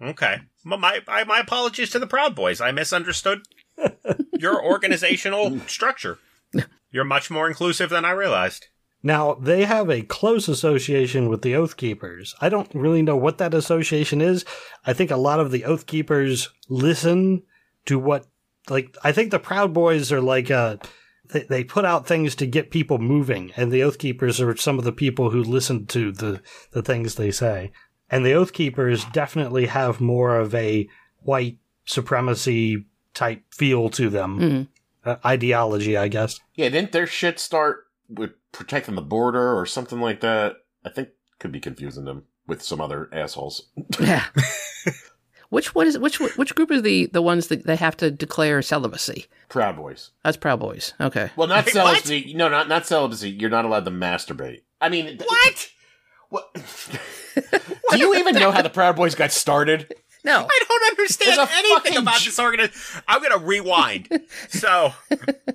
[0.03, 0.41] Okay.
[0.65, 2.61] My my my apologies to the Proud Boys.
[2.61, 3.43] I misunderstood
[4.39, 6.19] your organizational structure.
[6.91, 8.67] You're much more inclusive than I realized.
[9.03, 12.35] Now, they have a close association with the Oath Keepers.
[12.41, 14.47] I don't really know what that association is.
[14.87, 17.43] I think a lot of the Oath Keepers listen
[17.85, 18.27] to what,
[18.71, 20.77] like, I think the Proud Boys are like, uh,
[21.33, 24.79] they, they put out things to get people moving, and the Oath Keepers are some
[24.79, 26.41] of the people who listen to the,
[26.73, 27.73] the things they say.
[28.11, 30.89] And the Oath Keepers definitely have more of a
[31.21, 34.39] white supremacy type feel to them.
[34.39, 34.69] Mhm.
[35.05, 36.41] Uh, ideology, I guess.
[36.55, 40.57] Yeah, didn't their shit start with protecting the border or something like that?
[40.85, 43.69] I think could be confusing them with some other assholes.
[44.01, 44.25] Yeah.
[45.55, 48.61] which one is which which group are the the ones that they have to declare
[48.61, 49.27] celibacy?
[49.49, 50.11] Proud Boys.
[50.23, 50.93] That's Proud Boys.
[51.01, 51.31] Okay.
[51.37, 52.35] Well, not Wait, celibacy.
[52.35, 53.31] No, not not celibacy.
[53.31, 54.63] You're not allowed to masturbate.
[54.81, 55.71] I mean, th- What?
[56.29, 56.55] What?
[57.91, 59.95] Do you even know how the Proud Boys got started?
[60.25, 60.47] No.
[60.51, 63.03] I don't understand anything about this organization.
[63.07, 64.09] I'm going to rewind.
[64.49, 64.93] so,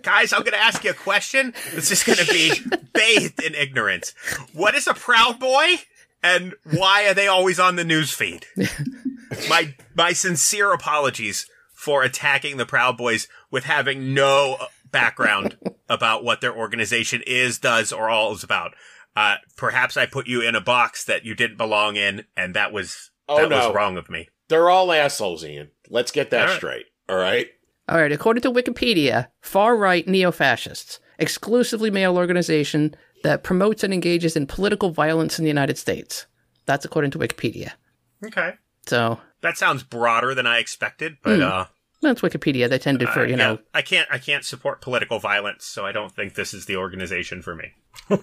[0.03, 1.53] guys, I'm going to ask you a question.
[1.73, 2.53] This is going to be
[2.93, 4.13] bathed in ignorance.
[4.53, 5.75] What is a proud boy,
[6.21, 8.45] and why are they always on the news feed?
[9.49, 14.57] my my sincere apologies for attacking the Proud Boys with having no
[14.91, 15.57] background
[15.89, 18.73] about what their organization is, does, or all is about.
[19.15, 22.71] Uh, perhaps I put you in a box that you didn't belong in, and that
[22.71, 23.67] was Oh, that no.
[23.67, 24.27] was wrong of me.
[24.47, 25.69] They're all assholes, Ian.
[25.89, 26.57] Let's get that All right.
[26.57, 26.85] straight.
[27.07, 27.47] All right.
[27.87, 28.11] All right.
[28.11, 34.47] According to Wikipedia, far right neo fascists, exclusively male organization that promotes and engages in
[34.47, 36.25] political violence in the United States.
[36.65, 37.71] That's according to Wikipedia.
[38.25, 38.53] Okay.
[38.89, 41.43] So That sounds broader than I expected, but Hmm.
[41.43, 41.65] uh,
[42.02, 42.69] that's Wikipedia.
[42.69, 45.65] They tend to, for uh, you yeah, know, I can't I can't support political violence,
[45.65, 47.73] so I don't think this is the organization for me.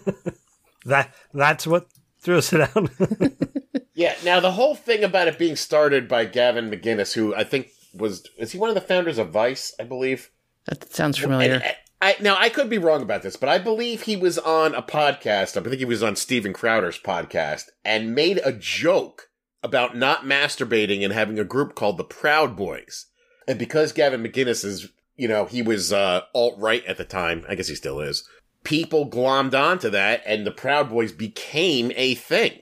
[0.85, 1.89] That that's what
[2.21, 2.91] threw us down.
[3.95, 4.15] Yeah.
[4.25, 8.27] Now the whole thing about it being started by Gavin McInnes, who I think was
[8.39, 9.75] is he one of the founders of Vice?
[9.81, 10.31] I believe.
[10.67, 11.55] that sounds familiar.
[11.65, 14.75] And, I, now I could be wrong about this, but I believe he was on
[14.75, 15.57] a podcast.
[15.57, 19.31] I think he was on Steven Crowder's podcast and made a joke
[19.67, 23.07] about not masturbating and having a group called the Proud Boys.
[23.49, 27.45] And because Gavin McInnes is, you know, he was uh, alt right at the time,
[27.49, 28.27] I guess he still is,
[28.65, 32.61] people glommed onto that and the Proud Boys became a thing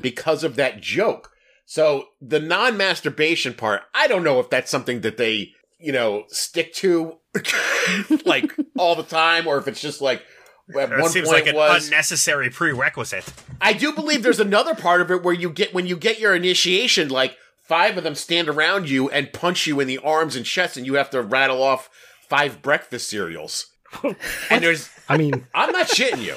[0.00, 1.32] because of that joke.
[1.66, 6.24] So the non masturbation part, I don't know if that's something that they, you know,
[6.28, 7.18] stick to
[8.24, 10.22] like all the time or if it's just like,
[10.70, 13.32] at It one seems point like an was unnecessary prerequisite.
[13.60, 16.34] I do believe there's another part of it where you get when you get your
[16.34, 20.44] initiation, like five of them stand around you and punch you in the arms and
[20.44, 21.90] chest, and you have to rattle off
[22.28, 23.66] five breakfast cereals.
[24.50, 26.36] and there's, I mean, I'm not shitting you.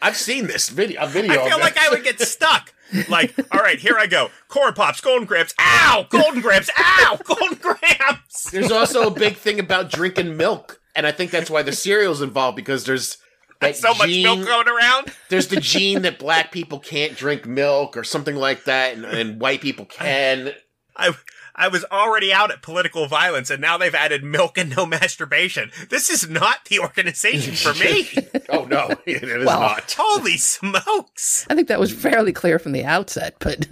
[0.00, 1.02] I've seen this video.
[1.02, 1.42] A video.
[1.42, 1.78] I feel like.
[1.78, 2.72] I would get stuck.
[3.08, 4.28] Like, all right, here I go.
[4.48, 5.54] Corn Pops, Golden Grahams.
[5.58, 6.06] Ow!
[6.10, 6.70] Golden Grahams.
[6.78, 7.18] Ow!
[7.24, 8.50] Golden Grahams.
[8.52, 12.20] There's also a big thing about drinking milk, and I think that's why the cereal's
[12.20, 13.16] involved because there's
[13.62, 15.12] that So much milk going around.
[15.28, 19.40] There's the gene that black people can't drink milk or something like that, and, and
[19.40, 20.52] white people can.
[20.96, 21.12] I
[21.54, 25.70] I was already out at political violence, and now they've added milk and no masturbation.
[25.90, 28.08] This is not the organization for me.
[28.48, 29.94] Oh no, it is Well, not.
[29.98, 31.46] Holy smokes!
[31.50, 33.66] I think that was fairly clear from the outset, but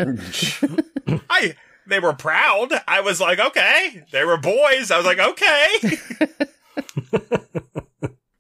[1.31, 1.55] I
[1.87, 2.73] they were proud.
[2.87, 4.05] I was like, okay.
[4.13, 4.91] They were boys.
[4.91, 5.99] I was like, okay.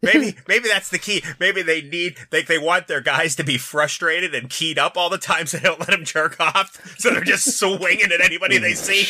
[0.02, 1.22] Maybe maybe that's the key.
[1.38, 5.10] Maybe they need they they want their guys to be frustrated and keyed up all
[5.10, 6.80] the time, so they don't let them jerk off.
[6.98, 9.06] So they're just swinging at anybody they see.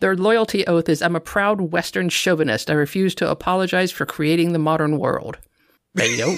[0.00, 2.70] their loyalty oath is I'm a proud Western chauvinist.
[2.70, 5.38] I refuse to apologize for creating the modern world.
[5.94, 6.36] There you go.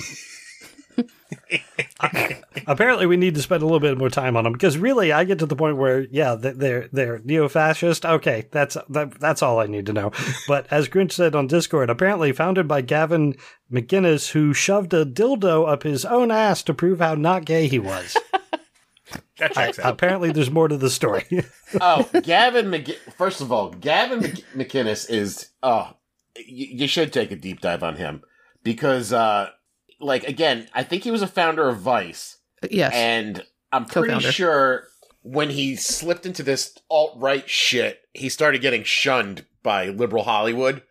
[2.67, 5.25] apparently we need to spend a little bit more time on them because really I
[5.25, 9.67] get to the point where yeah they're they're neo-fascist okay that's that, that's all I
[9.67, 10.13] need to know
[10.49, 13.35] but as Grinch said on Discord apparently founded by Gavin
[13.73, 17.79] McInnes who shoved a dildo up his own ass to prove how not gay he
[17.79, 18.17] was
[19.39, 19.93] That checks out.
[19.93, 21.25] apparently there's more to the story
[21.81, 25.51] Oh, Gavin McG- First of all, Gavin Mc- McInnes is.
[25.63, 25.91] Oh,
[26.37, 28.23] y- you should take a deep dive on him
[28.63, 29.51] because, uh,
[30.01, 32.39] like, again, I think he was a founder of Vice,
[32.71, 32.93] Yes.
[32.95, 34.33] and I'm pretty Co-founder.
[34.33, 34.89] sure
[35.23, 40.83] when he slipped into this alt right shit, he started getting shunned by liberal Hollywood,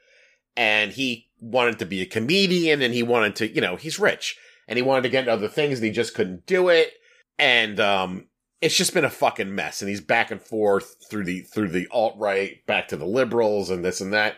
[0.57, 4.37] and he wanted to be a comedian, and he wanted to, you know, he's rich,
[4.67, 6.91] and he wanted to get into other things, and he just couldn't do it,
[7.39, 8.27] and um,
[8.61, 9.81] it's just been a fucking mess.
[9.81, 13.69] And he's back and forth through the through the alt right back to the liberals
[13.69, 14.35] and this and that.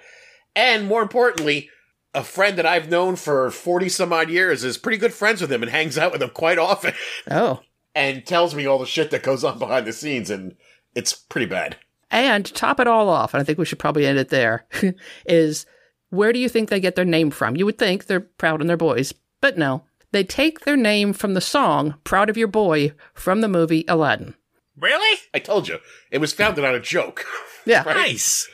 [0.55, 1.69] And more importantly
[2.13, 5.51] a friend that i've known for 40 some odd years is pretty good friends with
[5.51, 6.93] him and hangs out with him quite often
[7.31, 7.61] oh.
[7.93, 10.55] and tells me all the shit that goes on behind the scenes and
[10.95, 11.77] it's pretty bad
[12.09, 14.65] And to top it all off, and I think we should probably end it there,
[15.25, 15.65] is
[16.09, 17.57] where do you think they get their name from?
[17.57, 19.83] You would think they're proud and their boys, but no.
[20.13, 24.35] They take their name from the song Proud of Your Boy from the movie Aladdin.
[24.79, 25.19] Really?
[25.33, 25.79] i told you
[26.11, 27.25] it was founded on a joke
[27.65, 27.83] Yeah.
[27.83, 28.47] Nice.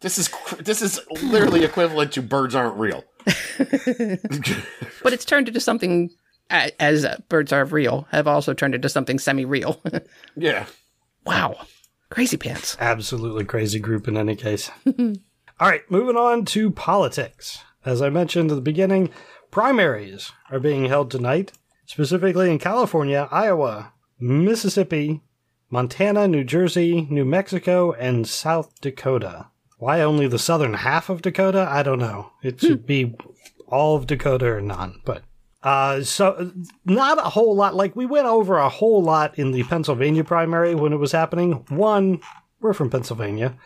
[0.00, 0.30] This is
[0.60, 3.04] this is literally equivalent to birds aren't real
[5.02, 6.10] But it's turned into something,
[6.50, 9.80] as uh, Birds Are Real, have also turned into something semi real.
[10.36, 10.66] yeah
[11.24, 11.56] wow.
[12.10, 12.76] Crazy pants.
[12.80, 14.70] absolutely crazy group in any case.
[14.86, 17.58] All right, moving on to politics.
[17.84, 19.10] As I mentioned at the beginning,
[19.50, 21.52] primaries are being held tonight,
[21.84, 25.20] specifically in California, Iowa, Mississippi,
[25.70, 29.48] Montana, New Jersey, New Mexico, and South Dakota.
[29.78, 31.68] Why only the southern half of Dakota?
[31.70, 32.32] I don't know.
[32.42, 33.14] It should be
[33.68, 35.22] all of Dakota or none, but
[35.62, 36.52] uh, so
[36.84, 37.74] not a whole lot.
[37.74, 41.64] Like we went over a whole lot in the Pennsylvania primary when it was happening.
[41.68, 42.20] One,
[42.60, 43.56] we're from Pennsylvania,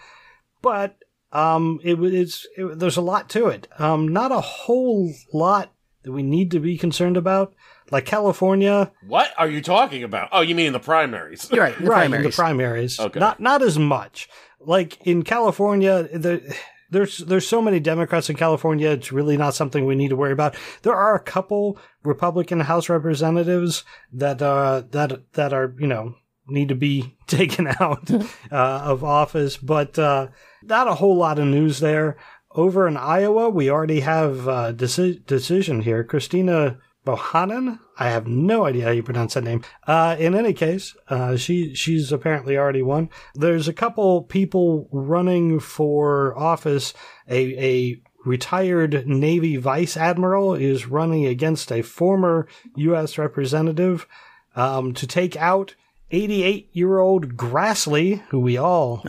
[0.60, 0.96] but
[1.32, 3.68] um, it it's it, there's a lot to it.
[3.78, 7.54] Um, not a whole lot that we need to be concerned about.
[7.92, 11.78] Like California, what are you talking about oh you mean in the primaries You're right.
[11.78, 12.04] The right?
[12.06, 12.36] In primaries.
[12.36, 13.20] the primaries, Okay.
[13.20, 14.28] not not as much.
[14.58, 16.56] Like in California, the,
[16.90, 18.90] there's there's so many Democrats in California.
[18.90, 20.56] It's really not something we need to worry about.
[20.82, 26.14] There are a couple Republican House representatives that uh that that are you know
[26.48, 28.56] need to be taken out uh,
[28.92, 30.26] of office, but uh,
[30.62, 32.16] not a whole lot of news there.
[32.54, 36.04] Over in Iowa, we already have a deci- decision here.
[36.04, 37.78] Christina Bohannan.
[37.98, 39.62] I have no idea how you pronounce that name.
[39.86, 43.10] Uh, in any case, uh, she she's apparently already won.
[43.34, 46.94] There's a couple people running for office.
[47.28, 53.18] A a retired Navy vice admiral is running against a former U.S.
[53.18, 54.06] representative
[54.54, 55.74] um, to take out
[56.12, 59.02] 88 year old Grassley, who we all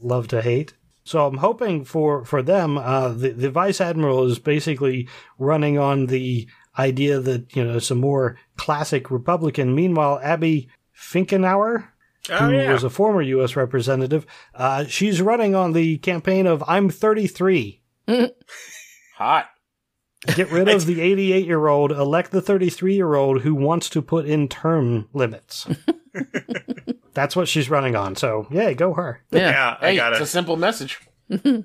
[0.00, 0.74] love to hate.
[1.04, 2.78] So I'm hoping for for them.
[2.78, 5.06] Uh, the the vice admiral is basically
[5.38, 9.74] running on the idea that you know some more classic Republican.
[9.74, 11.88] Meanwhile, Abby Finkenauer
[12.30, 12.72] Oh, who yeah.
[12.72, 13.54] was a former U.S.
[13.54, 14.24] representative.
[14.54, 17.82] Uh, she's running on the campaign of "I'm 33."
[19.16, 19.46] Hot.
[20.34, 24.00] Get rid of the 88 year old, elect the 33 year old who wants to
[24.00, 25.66] put in term limits.
[27.12, 28.16] That's what she's running on.
[28.16, 29.20] So, yeah, go her.
[29.30, 29.50] Yeah.
[29.50, 31.00] Yeah, I Hey, got it's a simple message.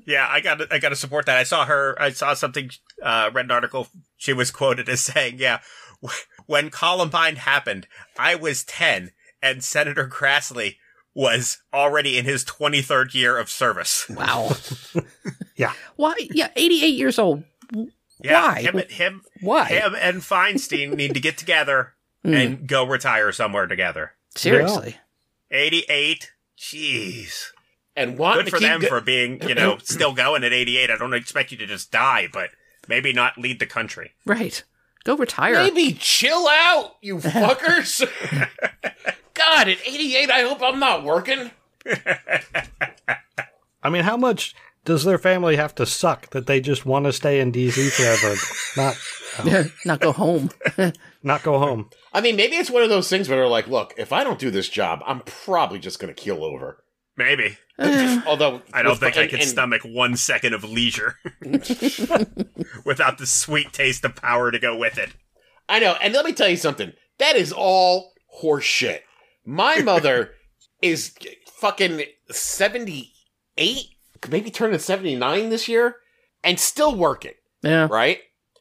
[0.06, 1.38] Yeah, I got to I got to support that.
[1.38, 1.96] I saw her.
[2.02, 2.70] I saw something.
[3.04, 3.88] Uh, read an article.
[4.20, 5.62] She was quoted as saying, "Yeah,
[6.46, 7.88] when Columbine happened,
[8.20, 10.76] I was ten, and Senator Grassley
[11.16, 14.52] was already in his twenty third year of service." Wow.
[15.56, 15.74] Yeah.
[15.98, 16.16] Why?
[16.32, 17.44] Yeah, 88 years old.
[18.22, 18.62] Yeah, Why?
[18.62, 19.66] him, him, Why?
[19.66, 22.34] him, and Feinstein need to get together hmm.
[22.34, 24.14] and go retire somewhere together.
[24.36, 24.96] Seriously.
[25.52, 26.32] Eighty eight.
[26.58, 27.48] Jeez.
[27.96, 30.90] And want Good for them go- for being, you know, still going at 88.
[30.90, 32.52] I don't expect you to just die, but
[32.88, 34.12] maybe not lead the country.
[34.26, 34.64] Right.
[35.04, 35.56] Go retire.
[35.56, 38.02] Maybe chill out, you fuckers.
[39.34, 41.52] God, at 88, I hope I'm not working.
[43.84, 44.54] I mean, how much
[44.86, 47.90] does their family have to suck that they just want to stay in D.C.
[47.90, 48.36] forever?
[48.76, 48.98] not,
[49.86, 50.50] Not go home.
[51.24, 51.90] not go home.
[52.14, 54.40] I mean, maybe it's one of those things where they're like, look, if I don't
[54.40, 56.84] do this job, I'm probably just going to keel over.
[57.20, 57.58] Maybe.
[57.78, 58.22] Eh.
[58.26, 61.18] Although, I don't with- think I and- could and- stomach one second of leisure
[62.86, 65.10] without the sweet taste of power to go with it.
[65.68, 66.94] I know, and let me tell you something.
[67.20, 69.02] That is all horseshit.
[69.46, 70.32] My mother
[70.82, 71.14] is
[71.58, 73.86] fucking 78,
[74.30, 75.98] maybe turning 79 this year,
[76.44, 77.88] and still working, Yeah.
[77.92, 78.20] right?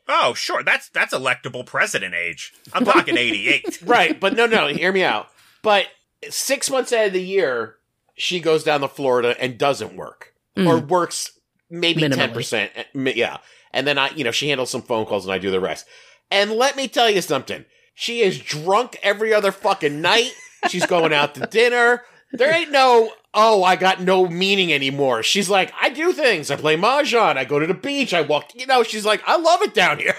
[0.09, 0.63] Oh, sure.
[0.65, 2.55] That's that's electable president age.
[2.73, 3.83] I'm talking 88.
[3.87, 5.29] Right, but no, no, hear me out.
[5.63, 5.87] But
[6.31, 7.77] six months out of the year,
[8.19, 10.89] she goes down to Florida and doesn't work, or mm.
[10.89, 11.39] works
[11.71, 12.15] maybe Minimally.
[12.15, 12.73] ten percent.
[12.75, 13.39] Eh, yeah,
[13.73, 15.87] and then I, you know, she handles some phone calls and I do the rest.
[16.31, 20.33] And let me tell you something: she is drunk every other fucking night.
[20.69, 22.03] She's going out to dinner.
[22.33, 25.23] There ain't no, oh, I got no meaning anymore.
[25.23, 26.51] She's like, I do things.
[26.51, 27.37] I play mahjong.
[27.37, 28.13] I go to the beach.
[28.13, 28.51] I walk.
[28.55, 30.15] You know, she's like, I love it down here.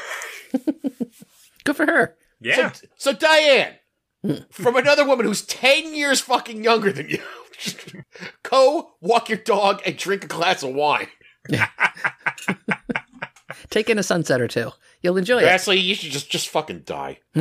[1.63, 2.15] Good for her.
[2.39, 2.71] Yeah.
[2.71, 3.75] So, so Diane,
[4.23, 4.33] hmm.
[4.49, 7.21] from another woman who's 10 years fucking younger than you,
[8.43, 11.07] go walk your dog and drink a glass of wine.
[13.69, 14.71] Take in a sunset or two.
[15.01, 15.45] You'll enjoy it.
[15.45, 17.19] Actually, you should just, just fucking die.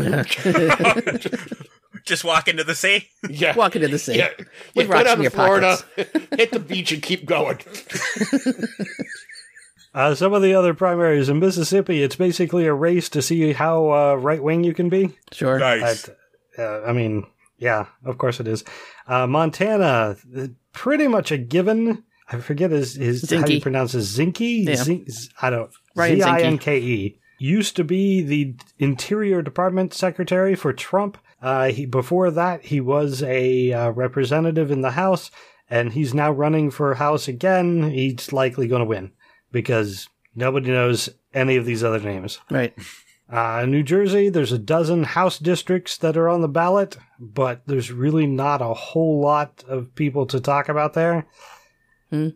[2.04, 3.08] Just walk into the sea.
[3.28, 3.54] Yeah.
[3.54, 4.16] Walk into the sea.
[4.16, 4.30] Yeah.
[4.38, 5.78] With yeah go rocks down in to your Florida,
[6.36, 7.58] hit the beach and keep going.
[9.94, 13.90] Uh, some of the other primaries in Mississippi, it's basically a race to see how
[13.90, 15.16] uh, right wing you can be.
[15.32, 15.58] Sure.
[15.58, 16.08] Nice.
[16.58, 17.26] Uh, I mean,
[17.58, 18.64] yeah, of course it is.
[19.06, 20.16] Uh, Montana,
[20.72, 22.04] pretty much a given.
[22.30, 23.98] I forget his, his how you pronounce it.
[23.98, 24.64] Zinke?
[24.64, 25.14] Yeah.
[25.40, 25.70] I don't.
[25.96, 26.22] Z.
[26.22, 27.18] I N K E.
[27.38, 31.18] Used to be the Interior Department Secretary for Trump.
[31.40, 35.30] Uh, he, before that, he was a uh, representative in the House,
[35.70, 37.90] and he's now running for House again.
[37.90, 39.12] He's likely going to win
[39.52, 42.40] because nobody knows any of these other names.
[42.50, 42.74] Right.
[43.30, 47.92] Uh, New Jersey, there's a dozen House districts that are on the ballot, but there's
[47.92, 51.26] really not a whole lot of people to talk about there.
[52.10, 52.32] New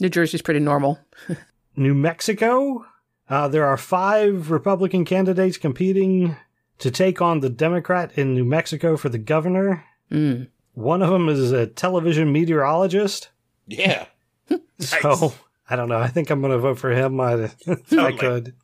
[0.00, 0.98] Jersey's pretty normal.
[1.76, 2.84] New Mexico,
[3.28, 6.36] uh, there are five Republican candidates competing
[6.78, 9.84] to take on the Democrat in New Mexico for the governor.
[10.10, 10.48] Mm.
[10.74, 13.30] One of them is a television meteorologist.
[13.66, 14.06] Yeah.
[14.78, 15.32] So
[15.70, 15.98] I don't know.
[15.98, 18.54] I think I'm going to vote for him I, if I could.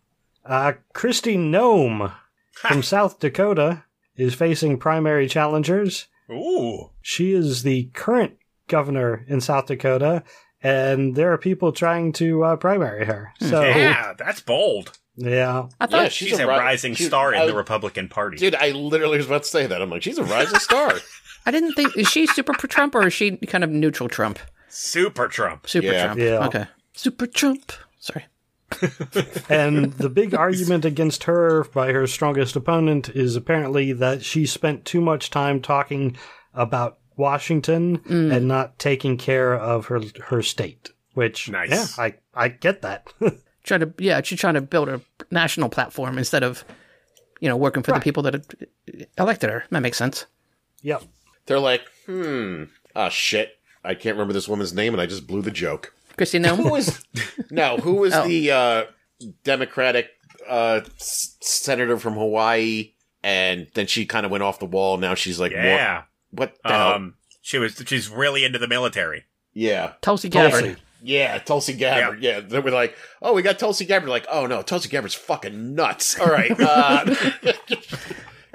[0.45, 2.13] Uh, Kristi Noem
[2.53, 3.85] from South Dakota
[4.17, 6.07] is facing primary challengers.
[6.31, 6.91] Ooh.
[7.01, 8.37] She is the current
[8.69, 10.23] governor in South Dakota,
[10.63, 13.33] and there are people trying to uh, primary her.
[13.41, 14.99] So yeah, Yeah, that's bold.
[15.17, 18.39] Yeah, I thought Yeah, She's, a, ri- rising she- star in I- the Republican Party.
[18.39, 19.83] Dude, I literally was about to say that.
[19.83, 20.95] I'm like, she's a rising star.
[21.45, 24.39] I didn't think is she super pro Trump or is she kind of neutral Trump?
[24.69, 25.69] Super Trump.
[25.69, 26.05] Super Yeah.
[26.05, 26.21] Trump.
[26.21, 26.47] Yeah.
[26.47, 26.67] Okay.
[26.95, 27.73] Super Trump.
[27.99, 28.25] Sorry.
[29.49, 34.85] And the big argument against her by her strongest opponent is apparently that she spent
[34.85, 36.17] too much time talking
[36.55, 40.91] about Washington and not taking care of her her state.
[41.15, 41.71] Which, Nice.
[41.71, 43.13] yeah, I I get that.
[43.65, 45.01] Try to yeah, she's trying to build a
[45.31, 46.65] national platform instead of
[47.41, 47.99] you know working for Right.
[48.01, 48.55] the people that
[49.19, 49.65] elected her.
[49.71, 50.27] That makes sense.
[50.83, 51.03] yep.
[51.47, 52.65] They're like, hmm,
[52.95, 53.59] ah, shit.
[53.85, 55.93] I can't remember this woman's name, and I just blew the joke.
[56.17, 57.05] Christy Who was
[57.51, 57.77] no?
[57.79, 58.27] Who was Oh.
[58.27, 58.85] the uh,
[59.45, 60.11] Democratic
[60.49, 62.93] uh, s- senator from Hawaii?
[63.25, 64.97] And then she kind of went off the wall.
[64.97, 66.03] Now she's like, Yeah.
[66.31, 66.93] what the hell?
[66.95, 67.81] Um, she was.
[67.87, 69.25] She's really into the military.
[69.55, 70.65] Yeah, Tulsi Gabbard.
[70.65, 70.77] Tulsi.
[71.03, 72.23] yeah, Tulsi Gabbard.
[72.23, 72.41] Yeah.
[72.41, 74.09] they were like, oh, we got Tulsi Gabbard.
[74.09, 76.19] Like, oh no, Tulsi Gabbard's fucking nuts.
[76.19, 77.15] All right, uh,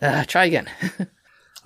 [0.01, 0.70] Uh, try again.
[0.99, 1.05] Uh,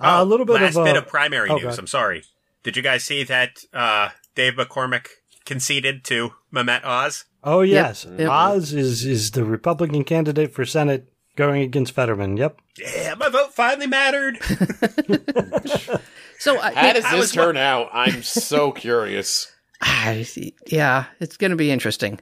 [0.00, 1.64] a little bit Last of, uh, bit of primary oh, news.
[1.64, 1.78] God.
[1.78, 2.24] I'm sorry.
[2.62, 5.06] Did you guys see that uh, Dave McCormick
[5.44, 7.24] conceded to Mehmet Oz?
[7.44, 8.28] Oh yes, Yep.
[8.30, 12.36] Oz is is the Republican candidate for Senate going against Fetterman.
[12.36, 12.60] Yep.
[12.78, 14.38] Yeah, my vote finally mattered.
[16.38, 17.88] So I, How does I this was turn out?
[17.92, 19.50] I'm so curious.
[19.80, 20.54] I see.
[20.66, 22.18] Yeah, it's going to be interesting.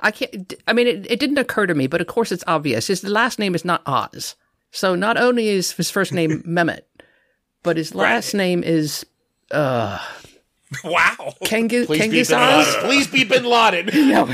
[0.00, 0.52] I can't.
[0.66, 2.88] I mean, it, it didn't occur to me, but of course it's obvious.
[2.88, 4.36] His last name is not Oz,
[4.72, 6.80] so not only is his first name Mehmet,
[7.62, 9.06] but his last name is
[9.50, 9.98] uh
[10.84, 11.34] wow.
[11.44, 12.76] Kengiz Please be Kengiz Bin Oz.
[12.82, 13.86] Please be Bin Laden.
[14.08, 14.26] No,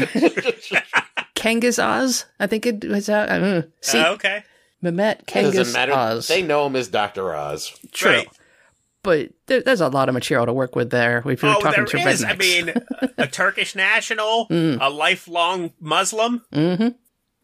[1.35, 2.25] Kengiz Oz.
[2.41, 3.09] I think it was.
[3.09, 4.43] Uh, uh, see, okay.
[4.83, 5.91] Mehmet It Kengiz.
[5.95, 6.29] Oz.
[6.29, 7.73] They know him as Doctor Oz.
[7.93, 8.29] True, Right.
[9.03, 11.23] but there, there's a lot of material to work with there.
[11.27, 12.25] If you're Oh, talking there to is.
[12.25, 12.31] rednecks.
[12.31, 12.75] I mean,
[13.19, 16.43] a Turkish national, a lifelong Muslim.
[16.53, 16.89] hmm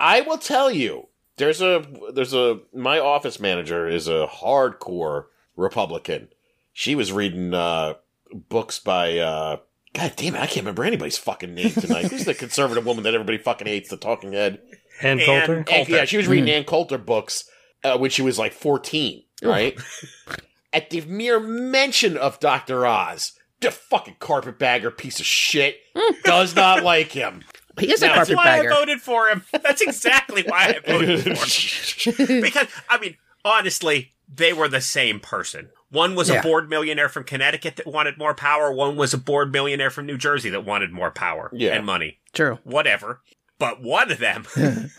[0.01, 5.27] I will tell you, there's a there's a my office manager is a hardcore
[5.57, 6.29] Republican.
[6.73, 7.95] She was reading uh,
[8.35, 9.57] books by uh,
[9.95, 12.07] God damn it, I can't remember anybody's fucking name tonight.
[12.07, 13.89] Who's the conservative woman that everybody fucking hates?
[13.91, 14.61] The talking head.
[15.01, 15.55] And And- Coulter.
[15.59, 15.91] And, Coulter.
[15.93, 17.49] yeah, she was reading Ann Coulter books
[17.85, 19.79] uh, when she was like 14, right?
[20.73, 22.85] At the mere mention of Dr.
[22.85, 25.77] Oz, the fucking carpetbagger piece of shit
[26.25, 27.43] does not like him.
[27.79, 29.45] he is a Now, That's why I voted for him.
[29.53, 32.41] That's exactly why I voted for him.
[32.43, 35.71] Because, I mean, honestly, they were the same person.
[35.95, 36.41] One was Yeah.
[36.41, 38.73] a bored millionaire from Connecticut that wanted more power.
[38.73, 41.75] One was a bored millionaire from New Jersey that wanted more power Yeah.
[41.75, 42.19] and money.
[42.33, 42.59] True.
[42.65, 43.21] Whatever.
[43.59, 44.47] But one of them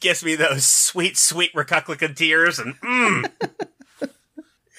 [0.00, 3.30] gives me those sweet, sweet Republican tears, and mm,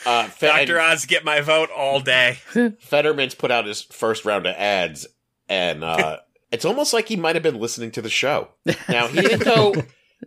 [0.05, 0.79] uh, Fe- Dr.
[0.79, 2.39] Oz get my vote all day.
[2.79, 5.07] Fetterman's put out his first round of ads,
[5.47, 6.17] and uh,
[6.51, 8.49] it's almost like he might have been listening to the show.
[8.89, 9.73] Now he didn't go,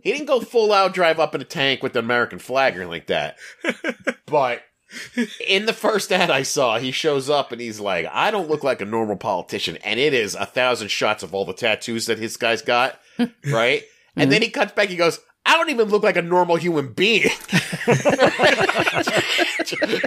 [0.03, 2.81] he didn't go full out drive up in a tank with the American flag or
[2.81, 3.37] anything like that.
[4.25, 4.63] But
[5.47, 8.63] in the first ad I saw, he shows up and he's like, "I don't look
[8.63, 12.19] like a normal politician," and it is a thousand shots of all the tattoos that
[12.19, 12.99] his guy's got,
[13.51, 13.83] right?
[14.15, 14.89] And then he cuts back.
[14.89, 15.19] He goes.
[15.43, 17.23] I don't even look like a normal human being.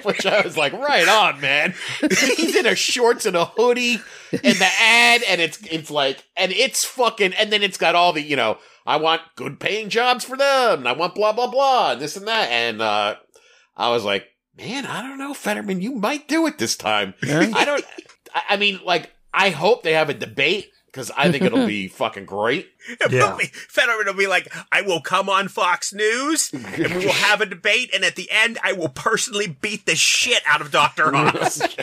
[0.05, 1.75] Which I was like, right on, man.
[2.01, 6.53] He's in a shorts and a hoodie in the ad, and it's it's like, and
[6.53, 10.25] it's fucking, and then it's got all the, you know, I want good paying jobs
[10.25, 13.17] for them, and I want blah blah blah, and this and that, and uh,
[13.77, 17.15] I was like, man, I don't know, Fetterman, you might do it this time.
[17.23, 17.51] Yeah.
[17.55, 17.85] I don't.
[18.35, 21.89] I, I mean, like, I hope they have a debate because I think it'll be
[21.89, 22.69] fucking great.
[23.11, 23.37] Yeah.
[23.69, 27.47] Fetterman will be like, I will come on Fox News and we will have a
[27.47, 31.15] debate, and at the end, I will personally beat the shit out of Dr.
[31.15, 31.63] Oz.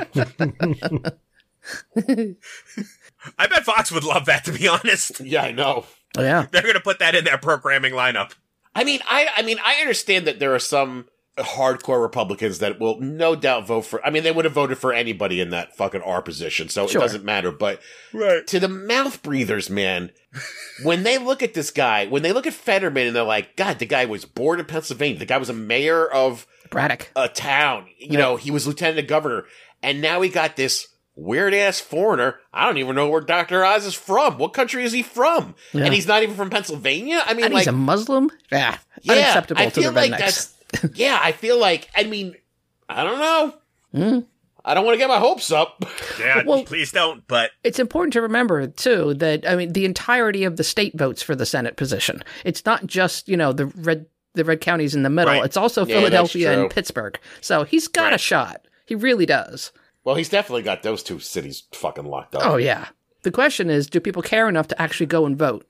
[3.38, 5.20] I bet Fox would love that, to be honest.
[5.20, 5.86] Yeah, I know.
[6.18, 6.48] Oh, yeah.
[6.52, 8.34] They're going to put that in their programming lineup.
[8.74, 11.06] I mean, I I mean, I understand that there are some
[11.38, 14.06] hardcore Republicans that will no doubt vote for.
[14.06, 17.02] I mean, they would have voted for anybody in that fucking R position, so Sure.
[17.02, 17.52] it doesn't matter.
[17.52, 17.80] But
[18.14, 18.46] Right.
[18.48, 20.12] to the mouth breathers, man,
[20.84, 23.80] when they look at this guy, when they look at Fetterman, and they're like, God,
[23.80, 25.20] the guy was born in Pennsylvania.
[25.20, 27.10] The guy was a mayor of Braddock.
[27.16, 27.86] a town.
[27.98, 29.46] You know, he was lieutenant governor,
[29.82, 32.40] and now he got this weird ass foreigner.
[32.54, 34.38] I don't even know where Doctor Oz is from.
[34.38, 35.56] What country is he from?
[35.74, 35.86] Yeah.
[35.86, 37.22] And he's not even from Pennsylvania.
[37.26, 38.30] I mean, And like he's a Muslim?
[38.52, 38.78] Yeah.
[39.02, 40.18] yeah, Unacceptable I to the feel like rednecks.
[40.18, 40.54] that's
[40.94, 41.20] yeah.
[41.22, 42.36] I feel like I mean
[42.90, 43.54] I don't know.
[43.94, 44.26] Mm.
[44.64, 45.84] I don't want to get my hopes up.
[46.20, 50.44] Yeah, Well- please don't, but It's important to remember too that I mean the entirety
[50.44, 52.24] of the state votes for the Senate position.
[52.46, 55.34] It's not just you know the red the red counties in the middle.
[55.34, 55.44] Right.
[55.46, 57.20] It's also Yeah, Philadelphia and Pittsburgh.
[57.42, 58.66] So he's got a shot.
[58.86, 59.72] He really does.
[60.04, 62.44] Well, he's definitely got those two cities fucking locked up.
[62.46, 62.88] Oh yeah.
[63.24, 65.66] The question is, do people care enough to actually go and vote?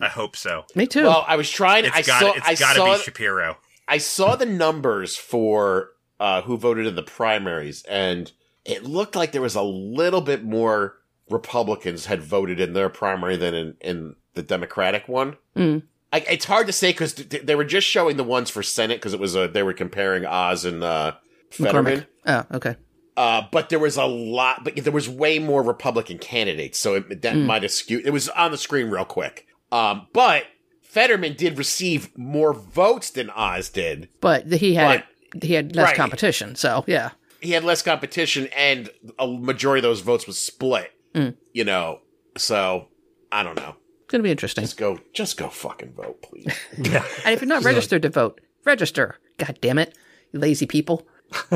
[0.00, 0.64] I hope so.
[0.74, 1.04] Me too.
[1.04, 1.84] Well, I was trying.
[1.84, 2.32] It's I got saw.
[2.32, 2.96] it's I got to saw.
[2.96, 3.56] be Shapiro.
[3.88, 8.32] I saw the numbers for uh, who voted in the primaries, and
[8.64, 10.96] it looked like there was a little bit more
[11.30, 15.36] Republicans had voted in their primary than in, in the Democratic one.
[15.56, 15.82] Mm.
[16.12, 18.98] I, it's hard to say because th- they were just showing the ones for Senate
[18.98, 21.12] because it was a, they were comparing Oz and uh,
[21.50, 22.06] Fetterman.
[22.26, 22.44] McCormick.
[22.50, 22.76] Oh, okay.
[23.16, 27.22] Uh, but there was a lot, but there was way more Republican candidates, so it,
[27.22, 27.46] that Mm.
[27.46, 28.06] might have skewed.
[28.06, 29.46] It was on the screen real quick.
[29.72, 30.44] Um, but
[30.96, 34.08] Fetterman did receive more votes than Oz did.
[34.22, 35.04] But he had
[35.42, 35.94] he had less Right.
[35.96, 36.56] competition.
[36.56, 37.10] So yeah.
[37.42, 38.88] He had less competition, and
[39.18, 40.92] a majority of those votes was split.
[41.14, 41.34] Mm.
[41.52, 42.00] You know,
[42.38, 42.88] so
[43.30, 43.76] I don't know.
[44.04, 44.64] It's gonna be interesting.
[44.64, 46.46] Just go, just go, fucking vote, please.
[46.78, 47.04] Yeah.
[47.26, 49.18] And if you're not registered to vote, register.
[49.36, 49.98] God damn it.
[50.32, 51.06] You lazy people.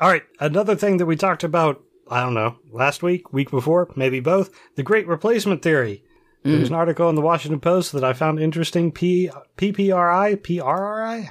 [0.00, 0.22] All right.
[0.38, 4.50] Another thing that we talked about, I don't know, last week, week before, maybe both,
[4.76, 6.04] the great replacement theory.
[6.50, 8.92] There was an article in the Washington Post that I found interesting.
[8.92, 11.28] P PPRI, PRRI?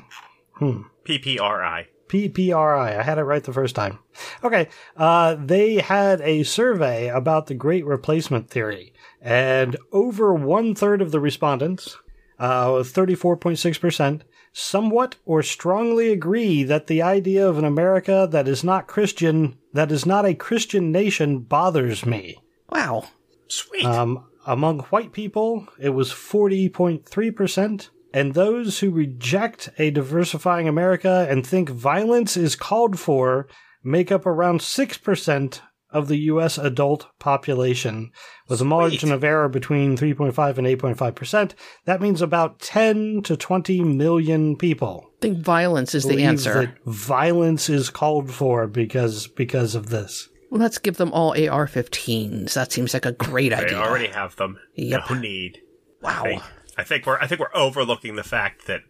[1.05, 1.85] PPRI.
[2.07, 2.99] PPRI.
[2.99, 3.99] I had it right the first time.
[4.43, 4.67] Okay.
[4.95, 11.11] Uh, they had a survey about the Great Replacement Theory, and over one third of
[11.11, 11.97] the respondents,
[12.39, 14.21] uh, 34.6%,
[14.53, 19.91] somewhat or strongly agree that the idea of an America that is not Christian, that
[19.91, 22.37] is not a Christian nation, bothers me.
[22.69, 23.05] Wow.
[23.47, 23.85] Sweet.
[23.85, 27.89] Um, among white people, it was 40.3%.
[28.13, 33.47] And those who reject a diversifying America and think violence is called for
[33.83, 36.57] make up around 6% of the U.S.
[36.57, 38.11] adult population,
[38.49, 41.53] with a margin of error between 3.5 and 8.5%.
[41.85, 45.05] That means about 10 to 20 million people.
[45.19, 46.65] I think violence is the answer.
[46.65, 50.27] That violence is called for because because of this.
[50.49, 52.53] Well, let's give them all AR 15s.
[52.53, 53.77] That seems like a great they idea.
[53.77, 54.59] already have them.
[54.75, 55.09] Yep.
[55.09, 55.59] No need.
[56.01, 56.23] wow.
[56.25, 56.41] I,
[56.77, 58.81] I think we're I think we're overlooking the fact that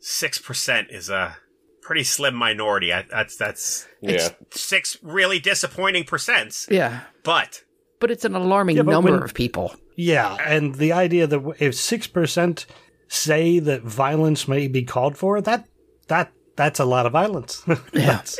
[0.00, 1.36] six percent is a
[1.82, 2.92] pretty slim minority.
[2.92, 4.28] I, that's that's Yeah.
[4.50, 6.68] six really disappointing percents.
[6.70, 7.00] Yeah.
[7.24, 7.62] But
[8.00, 9.74] But it's an alarming Yeah, number when- of people.
[9.96, 12.64] Yeah, and the idea that if six percent
[13.08, 15.66] say that violence may be called for, that
[16.08, 17.62] that that's a lot of violence.
[17.68, 17.76] Yeah.
[18.06, 18.36] That's-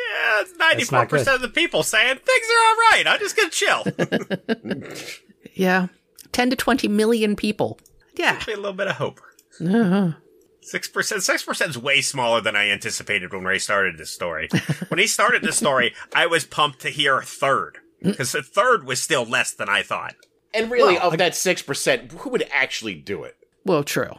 [0.49, 3.05] yeah, ninety four percent of the people saying things are all right.
[3.07, 3.84] I'm just gonna chill.
[5.55, 5.88] Yeah.
[6.32, 7.78] 10 to 20 million people.
[8.16, 8.43] Yeah.
[8.47, 9.20] Be a little bit of hope.
[9.61, 10.12] Uh-huh.
[10.62, 11.22] Six percent.
[11.22, 14.49] Six percent is way smaller than I anticipated when Ray started this story.
[14.88, 18.86] when he started this story, I was pumped to hear a third because the third
[18.86, 20.14] was still less than I thought.
[20.55, 23.36] And really, of that 6%, who would actually do it?
[23.64, 24.14] Well, true.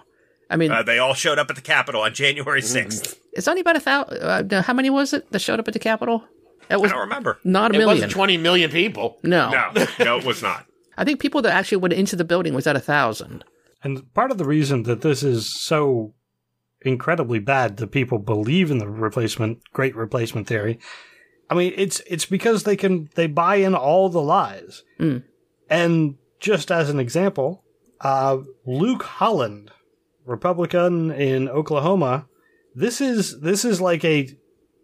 [0.51, 3.17] I mean, Uh, they all showed up at the Capitol on January 6th.
[3.33, 4.53] it's only about a thousand.
[4.53, 6.23] Uh, how many was it that showed up at the Capitol?
[6.69, 7.39] It I don't remember.
[7.43, 7.95] not a It million.
[7.97, 9.17] wasn't 20 million people.
[9.23, 9.49] no.
[9.49, 10.65] No, no, it was not.
[10.97, 13.43] I think people that actually went into the building was at a thousand.
[13.83, 16.13] and part of the reason that this is so
[16.83, 20.79] incredibly bad that people believe in the replacement great replacement theory,
[21.49, 24.83] I mean it's it's because they can they buy in all the lies.
[24.99, 25.23] Mm.
[25.69, 27.63] And just as an example,
[28.01, 29.71] uh, Luke Holland,
[30.25, 32.27] Republican in Oklahoma,
[32.75, 34.29] this is this is like a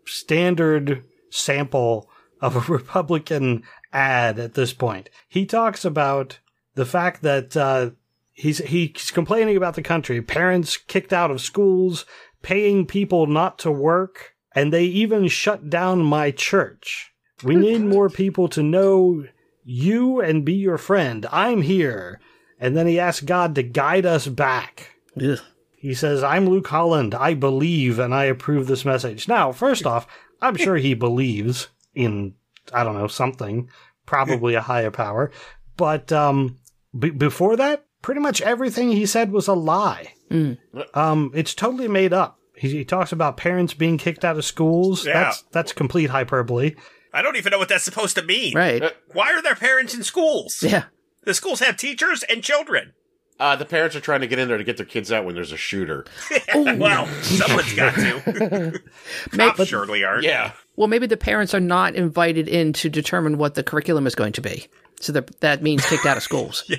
[0.05, 2.09] standard sample
[2.41, 3.63] of a Republican
[3.93, 5.09] ad at this point.
[5.27, 6.39] He talks about
[6.75, 7.91] the fact that uh,
[8.33, 12.05] he's he's complaining about the country, parents kicked out of schools,
[12.41, 17.11] paying people not to work, and they even shut down my church.
[17.43, 19.25] We need more people to know
[19.63, 21.25] you and be your friend.
[21.31, 22.19] I'm here.
[22.59, 24.96] And then he asks God to guide us back.
[25.21, 25.39] Ugh.
[25.77, 27.13] He says, I'm Luke Holland.
[27.13, 29.27] I believe and I approve this message.
[29.27, 30.07] Now, first off,
[30.41, 32.33] I'm sure he believes in,
[32.73, 33.69] I don't know, something,
[34.05, 35.31] probably a higher power.
[35.77, 36.57] But um,
[36.97, 40.13] b- before that, pretty much everything he said was a lie.
[40.31, 40.57] Mm.
[40.95, 42.39] Um, it's totally made up.
[42.55, 45.05] He, he talks about parents being kicked out of schools.
[45.05, 45.13] Yeah.
[45.13, 46.75] That's that's complete hyperbole.
[47.13, 48.55] I don't even know what that's supposed to mean.
[48.55, 48.83] Right.
[49.13, 50.63] Why are there parents in schools?
[50.63, 50.85] Yeah.
[51.23, 52.93] The schools have teachers and children.
[53.39, 55.35] Uh, the parents are trying to get in there to get their kids out when
[55.35, 56.05] there's a shooter.
[56.55, 58.81] well, someone's got to.
[59.31, 60.23] Cops surely aren't.
[60.23, 60.53] Yeah.
[60.75, 64.33] Well, maybe the parents are not invited in to determine what the curriculum is going
[64.33, 64.67] to be.
[64.99, 66.63] So that that means kicked out of schools.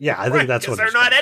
[0.00, 1.12] Yeah, yeah, I think Right, that's 'cause what they're not called.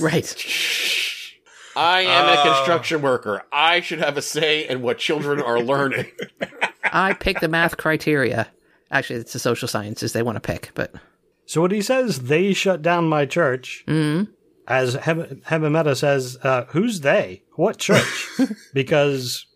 [0.00, 0.24] Right.
[0.24, 1.32] educators.
[1.76, 2.40] I am Oh.
[2.42, 3.42] a construction worker.
[3.52, 6.06] I should have a say in what children are learning.
[6.82, 8.48] I pick the math criteria.
[8.90, 10.92] Actually, it's the social sciences they want to pick, but
[11.46, 13.84] So when he says they shut down my church,
[14.68, 17.42] as Heb- Hemant Mehta says, uh, who's they?
[17.56, 18.28] What church?
[18.72, 19.46] because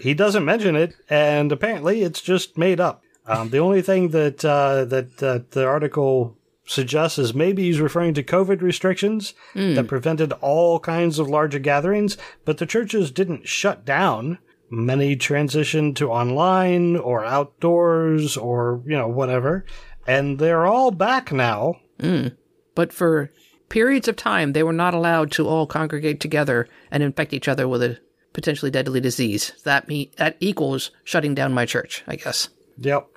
[0.00, 3.02] he doesn't mention it, and apparently it's just made up.
[3.26, 6.36] Um, the only thing that uh, that uh, the article
[6.66, 12.16] suggests is maybe he's referring to COVID restrictions that prevented all kinds of larger gatherings,
[12.46, 14.38] but the churches didn't shut down.
[14.70, 19.64] Many transitioned to online or outdoors or you know whatever,
[20.06, 21.76] and they're all back now.
[21.98, 22.36] Mm.
[22.74, 23.30] but for
[23.68, 27.68] periods of time they were not allowed to all congregate together and infect each other
[27.68, 27.98] with a
[28.34, 29.52] potentially deadly disease.
[29.64, 32.48] That me that equals shutting down my church, I guess.
[32.78, 33.08] Yep.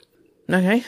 [0.49, 0.85] Okay.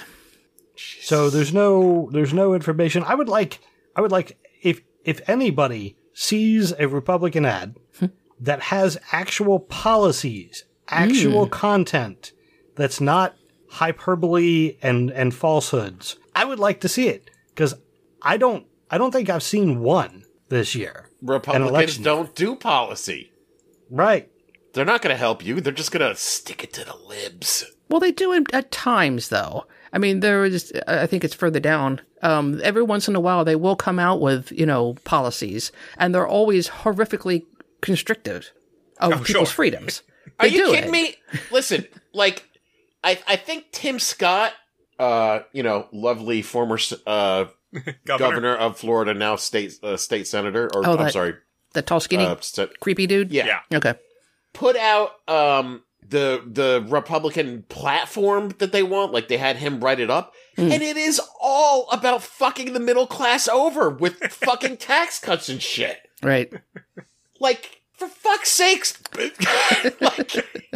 [1.02, 3.04] So there's no there's no information.
[3.04, 3.60] I would like
[3.96, 8.08] I would like if if anybody sees a Republican ad hmm.
[8.40, 11.52] that has actual policies, actual mm.
[11.52, 12.34] content
[12.76, 13.36] that's not
[13.70, 16.18] hyperbole and and falsehoods.
[16.36, 17.74] I would like to see it cuz
[18.22, 21.10] I don't I don't think I've seen one this year.
[21.22, 22.04] Republicans election.
[22.04, 23.32] don't do policy.
[23.90, 24.30] Right.
[24.74, 25.60] They're not going to help you.
[25.62, 27.66] They're just going to stick it to the libs.
[27.90, 29.66] Well, they do at times, though.
[29.92, 30.72] I mean, there is.
[30.88, 32.02] I think it's further down.
[32.22, 36.14] Um, every once in a while, they will come out with you know policies, and
[36.14, 37.46] they're always horrifically
[37.82, 38.52] constrictive
[39.00, 39.56] of Oh, people's sure.
[39.56, 40.04] freedoms.
[40.40, 40.92] Are you kidding it.
[40.92, 41.16] me?
[41.52, 42.48] Listen, like
[43.04, 44.54] I I think Tim Scott,
[45.00, 46.78] uh, you know, lovely former
[47.08, 47.96] uh, Governor.
[48.06, 48.56] governor.
[48.56, 51.36] of Florida, now state uh, state senator, or Oh, I'm that sorry,
[51.74, 53.32] The tall, skinny, uh, st- creepy dude.
[53.32, 53.78] yeah, Yeah.
[53.78, 53.94] Okay.
[54.54, 59.14] put out um the the Republican platform that they want.
[59.14, 60.72] Like they had him write it up, Mm.
[60.74, 65.62] and it is all about fucking the middle class over with fucking tax cuts and
[65.62, 66.00] shit.
[66.24, 66.52] Right.
[67.40, 68.98] Like for fuck's sakes,
[70.02, 70.68] like,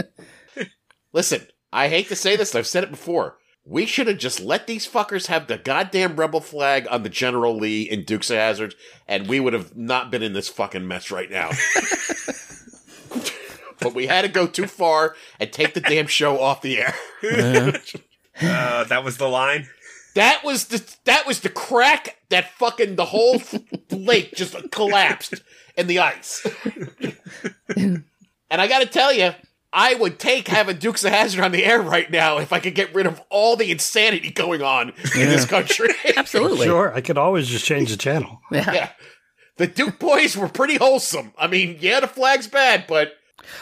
[1.11, 1.47] listen.
[1.73, 3.37] I hate to say this, I've said it before.
[3.65, 7.57] We should have just let these fuckers have the goddamn rebel flag on the General
[7.57, 8.75] Lee in Dukes of Hazzard,
[9.07, 11.49] and we would have not been in this fucking mess right now.
[13.79, 16.93] but we had to go too far and take the damn show off the air.
[18.41, 19.67] Uh, that was the line.
[20.15, 23.39] That was the that was the crack that fucking the whole
[23.91, 25.43] lake just collapsed
[25.77, 26.43] in the ice.
[27.77, 28.03] and
[28.49, 29.35] I got to tell you,
[29.73, 32.75] I would take having Dukes of Hazzard on the air right now if I could
[32.75, 35.89] get rid of all the insanity going on in this country.
[36.15, 36.67] Absolutely.
[36.67, 38.39] Sure, I could always just change the channel.
[38.51, 38.71] Yeah.
[38.71, 38.89] yeah.
[39.57, 41.33] The Duke boys were pretty wholesome.
[41.37, 43.13] I mean, yeah, the flag's bad, but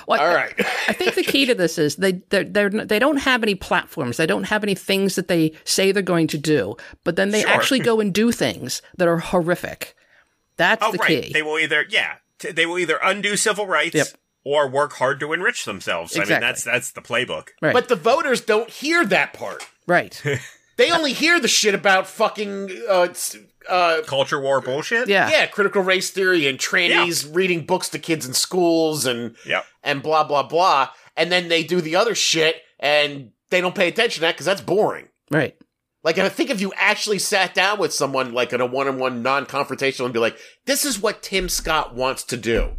[0.08, 0.54] Well, all right.
[0.88, 4.18] I think the key to this is they they're, they're they don't have any platforms.
[4.18, 7.42] They don't have any things that they say they're going to do, but then they
[7.42, 7.50] Sure.
[7.52, 9.96] actually go and do things that are horrific.
[10.58, 11.24] That's Oh, the right.
[11.24, 11.34] key.
[11.34, 14.08] They will either, yeah, t- they will either undo civil rights Yep.
[14.44, 16.16] Or work hard to enrich themselves.
[16.18, 17.50] I mean, that's that's the playbook.
[17.62, 17.74] right.
[17.74, 19.68] But the voters don't hear that part.
[19.88, 20.22] right.
[20.78, 23.10] They only hear the shit about fucking uh,
[23.70, 25.08] uh, Culture war bullshit.
[25.10, 25.30] Yeah.
[25.30, 29.66] yeah, critical race theory and trannies reading books to kids in schools and Yep.
[29.84, 33.90] and blah blah blah, and then they do the other shit and they don't pay
[33.90, 35.10] attention to that because that's boring.
[35.30, 35.56] Right.
[36.04, 40.06] Like I think if you actually sat down with someone like in a one-on-one non-confrontational
[40.06, 42.72] and be like, "This is what Tim Scott wants to do,"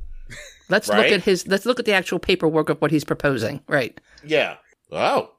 [0.73, 1.47] Let's look at his.
[1.47, 3.61] Let's look at the actual paperwork of what he's proposing.
[3.69, 4.01] Right.
[4.25, 4.57] yeah,
[4.91, 5.31] oh,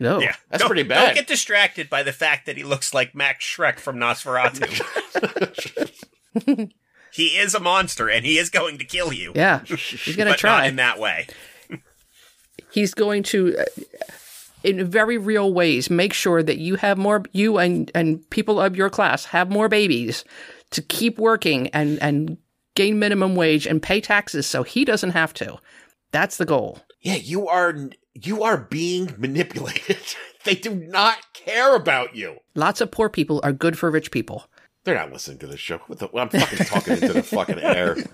[0.00, 0.20] No.
[0.20, 0.34] Yeah.
[0.50, 1.04] That's Don't- pretty bad.
[1.06, 4.66] Don't get distracted by the fact that he looks like Max Schreck from Nosferatu.
[7.12, 9.32] he is a monster and he is going to kill you.
[9.34, 9.60] Yeah.
[9.64, 10.58] He's gonna try.
[10.60, 11.26] not in that way.
[12.72, 13.64] he's going to uh,
[14.62, 18.74] in very real ways make sure that you have more you and and people of
[18.76, 20.24] your class have more babies
[20.70, 22.38] to keep working and and
[22.78, 25.56] gain minimum wage and pay taxes so he doesn't have to
[26.12, 27.74] that's the goal yeah, you are
[28.14, 29.98] you are being manipulated.
[30.44, 32.38] they do not care about you.
[32.54, 34.38] lots of poor people are good for rich people
[34.84, 35.78] They're not listening to this show.
[35.86, 37.96] What the, I'm fucking talking into the fucking air.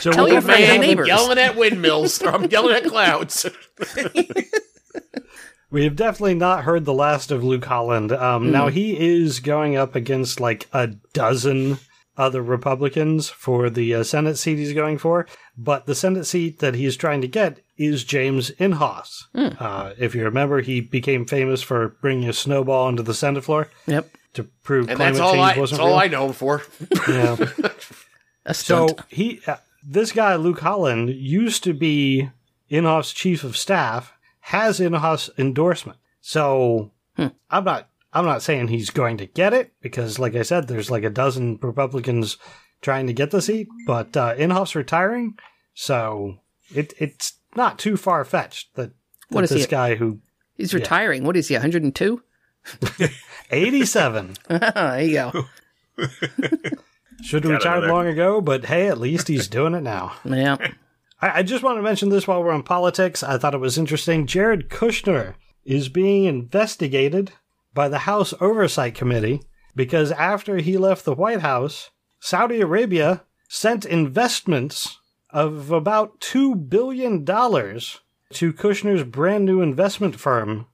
[0.00, 1.08] So Tell your have- friends and I'm neighbors.
[1.08, 3.46] yelling at windmills, or I'm yelling at clouds.
[5.70, 8.10] We have definitely not heard the last of Luke Holland.
[8.12, 11.78] Um, Now he is going up against like a dozen
[12.18, 16.74] other Republicans for the uh, Senate seat he's going for, but the Senate seat that
[16.74, 19.22] he's trying to get is James Inhofe.
[19.34, 23.70] Uh, if you remember, he became famous for bringing a snowball onto the Senate floor
[23.86, 25.96] yep to prove And climate that's all change I, that's wasn't all real.
[25.96, 26.62] I know him for.
[27.08, 27.36] Yeah.
[28.44, 29.56] a So he, uh,
[29.86, 32.30] this guy Luke Holland used to be
[32.70, 35.98] Inhofe's chief of staff, has Inhofe's endorsement.
[36.20, 36.90] So
[37.50, 40.90] I'm not, I'm not saying he's going to get it because, like I said, there's
[40.90, 42.38] like a dozen Republicans
[42.80, 45.36] trying to get the seat, but uh, Inhofe's retiring,
[45.74, 46.36] so
[46.74, 48.92] it it's not too far fetched that,
[49.30, 49.70] What that is he this at?
[49.70, 50.20] guy who
[50.56, 52.22] he's retiring what is he 102
[53.50, 55.46] 87 there you go
[57.22, 60.12] should have retired long ago, but hey, at least he's doing it now.
[60.24, 60.56] yeah
[61.20, 63.22] I, I just want to mention this while we're on politics.
[63.24, 64.26] I thought it was interesting.
[64.26, 65.34] Jared Kushner
[65.64, 67.32] is being investigated
[67.78, 69.40] by the House Oversight Committee
[69.76, 74.98] because after he left the White House, Saudi Arabia sent investments
[75.30, 80.66] of about $2 billion to Kushner's brand new investment firm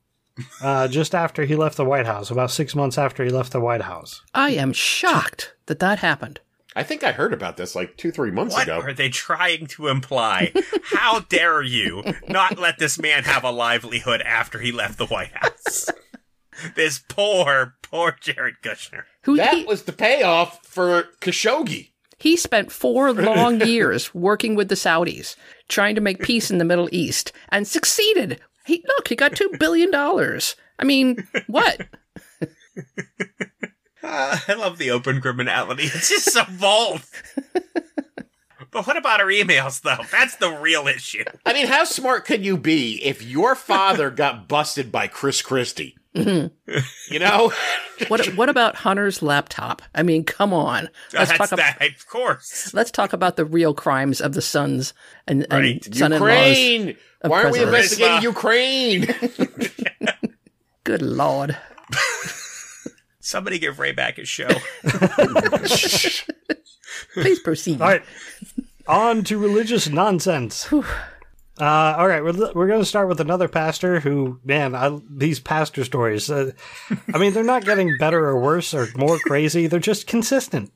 [0.62, 3.60] uh, just after he left the White House, about six months after he left the
[3.60, 4.22] White House.
[4.32, 6.40] i am shocked that that happened
[6.74, 8.80] I think I heard about this like two, three months What ago.
[8.80, 10.52] are they trying to imply?
[10.82, 15.30] How dare you not let this man have a livelihood after he left the White
[15.34, 15.88] House?
[16.76, 19.04] this poor, poor Jared Kushner.
[19.22, 21.90] who That he, was the payoff for Khashoggi.
[22.18, 25.36] He spent four long years working with the Saudis,
[25.68, 28.40] trying to make peace in the Middle East, and succeeded.
[28.66, 30.56] He look, he got two billion dollars.
[30.78, 31.82] I mean, what?
[34.02, 35.84] Uh, I love the open criminality.
[35.84, 37.02] It's just so bold.
[38.70, 40.02] but what about our emails, though?
[40.10, 41.24] That's the real issue.
[41.44, 45.96] I mean, how smart could you be if your father got busted by Chris Christie?
[46.14, 47.52] You know?
[48.08, 49.80] What what about Hunter's laptop?
[49.94, 50.88] I mean, come on.
[50.88, 52.74] Oh, let's That's talk about that, of course.
[52.74, 54.92] let's talk about the real crimes of the sons
[55.28, 55.86] and, Right.
[55.86, 56.28] and son-in-laws.
[56.58, 56.96] Ukraine!
[57.22, 59.06] Why aren't we investigating Ukraine?
[60.84, 61.56] Good lord.
[63.20, 64.48] Somebody give Ray back his show.
[67.14, 67.80] Please proceed.
[67.80, 68.02] All right.
[68.88, 70.68] On to religious nonsense.
[71.60, 75.38] Uh, all right, we're, we're going to start with another pastor who, man, I, these
[75.38, 76.28] pastor stories.
[76.28, 76.50] Uh,
[77.12, 79.68] I mean, they're not getting better or worse or more crazy.
[79.68, 80.72] They're just consistent.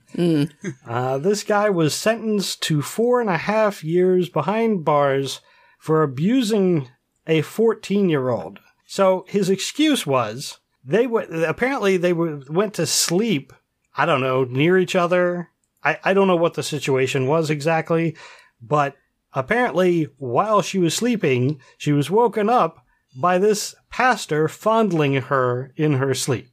[0.86, 5.40] Uh, this guy was sentenced to four and a half years behind bars
[5.80, 6.88] for abusing
[7.26, 8.60] a 14 year old.
[8.86, 13.52] So his excuse was they w- apparently they w- went to sleep.
[13.96, 15.50] I don't know near each other.
[15.82, 18.16] I, I don't know what the situation was exactly,
[18.62, 18.96] but
[19.38, 22.84] apparently while she was sleeping, she was woken up
[23.16, 26.48] by this pastor fondling her in her sleep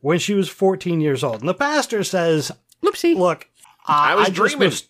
[0.00, 1.40] when she was 14 years old.
[1.40, 2.52] And the pastor says,
[2.82, 3.16] Whoopsie.
[3.16, 3.48] Look,
[3.86, 4.58] I, I was just dreaming.
[4.60, 4.88] mis-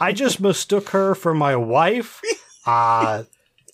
[0.00, 2.20] I just mistook her for my wife.
[2.66, 3.24] Uh,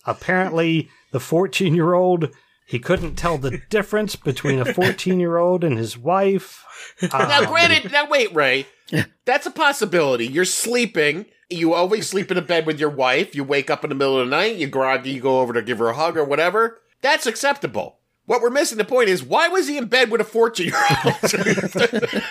[0.05, 2.29] apparently, the 14 year old,
[2.65, 6.63] he couldn't tell the difference between a 14 year old and his wife.
[7.01, 7.09] now,
[7.41, 8.67] Uh, granted, now wait, Ray.
[9.25, 10.27] That's a possibility.
[10.27, 11.25] You're sleeping.
[11.53, 13.35] You always sleep in a bed with your wife.
[13.35, 14.55] You wake up in the middle of the night.
[14.57, 15.11] You groggy.
[15.11, 16.79] You go over to give her a hug or whatever.
[17.01, 17.97] That's acceptable.
[18.25, 20.85] What we're missing the point is why was he in bed with a 14 year
[21.05, 21.15] old?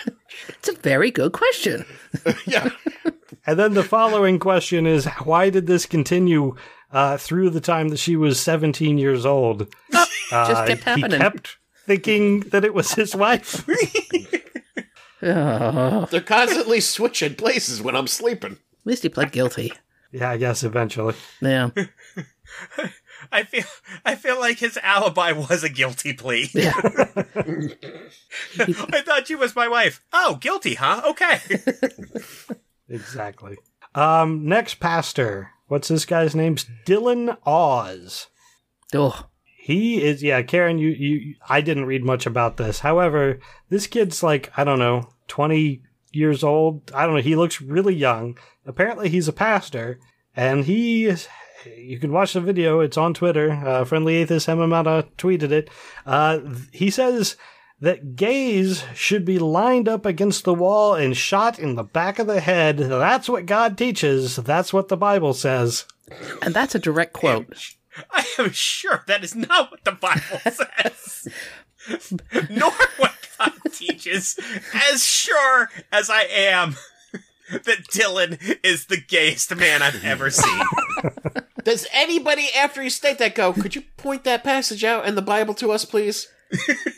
[0.49, 1.85] It's a very good question.
[2.47, 2.69] yeah.
[3.45, 6.55] And then the following question is why did this continue
[6.91, 9.67] uh, through the time that she was 17 years old?
[9.91, 11.11] Just Uh, kept happening.
[11.11, 13.63] He kept thinking that it was his wife.
[15.25, 18.57] Oh, They're constantly switching places when I'm sleeping.
[18.83, 19.71] At least he pled guilty.
[20.11, 21.15] yeah, I guess eventually.
[21.41, 21.69] Yeah.
[23.31, 23.63] I feel
[24.05, 26.49] I feel like his alibi was a guilty plea.
[26.53, 26.73] Yeah.
[28.59, 30.03] I thought you was my wife.
[30.11, 31.01] Oh, guilty, huh?
[31.07, 31.39] Okay.
[32.89, 33.57] Exactly.
[33.95, 35.49] Um, next pastor.
[35.67, 36.57] What's this guy's name?
[36.85, 38.27] Dillon Awes.
[38.93, 42.79] Oh, He is, yeah, Karen, you, you, I didn't read much about this.
[42.79, 45.81] However, this kid's like, I don't know, 20
[46.15, 46.91] years old.
[46.93, 47.21] I don't know.
[47.21, 48.37] He looks really young.
[48.65, 49.99] Apparently, he's a pastor,
[50.35, 51.27] and he is,
[51.77, 52.79] you can watch the video.
[52.79, 53.51] It's on Twitter.
[53.51, 55.69] Uh, Friendly Atheist Hemant Mehta tweeted it.
[56.05, 56.39] Uh,
[56.71, 57.35] he says
[57.81, 62.27] that gays should be lined up against the wall and shot in the back of
[62.27, 62.77] the head.
[62.77, 64.37] That's what God teaches.
[64.37, 65.85] That's what the Bible says.
[66.41, 67.53] and that's a direct quote.
[68.11, 71.27] I am sure that is not what the Bible says.
[72.49, 73.22] Nor what God
[73.71, 74.39] teaches.
[74.91, 76.75] As sure as I am
[77.51, 80.61] that Dylan is the gayest man I've ever seen.
[81.63, 85.21] Does anybody, after you state that, go, could you point that passage out in the
[85.21, 86.27] Bible to us, please?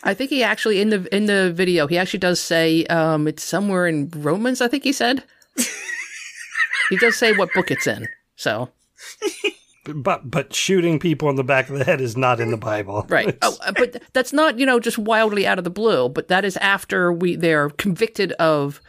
[0.04, 3.41] I think he actually in the in the video he actually does say um it's
[3.41, 4.60] somewhere in Romans.
[4.60, 5.24] I think he said.
[6.89, 8.10] he does say what book it's in.
[8.36, 8.70] So
[9.94, 13.06] But but shooting people in the back of the head is not in the Bible.
[13.10, 13.38] right.
[13.42, 16.10] Oh, uh, but that's not you know just wildly out of the blue.
[16.10, 18.82] But that is after we they're convicted of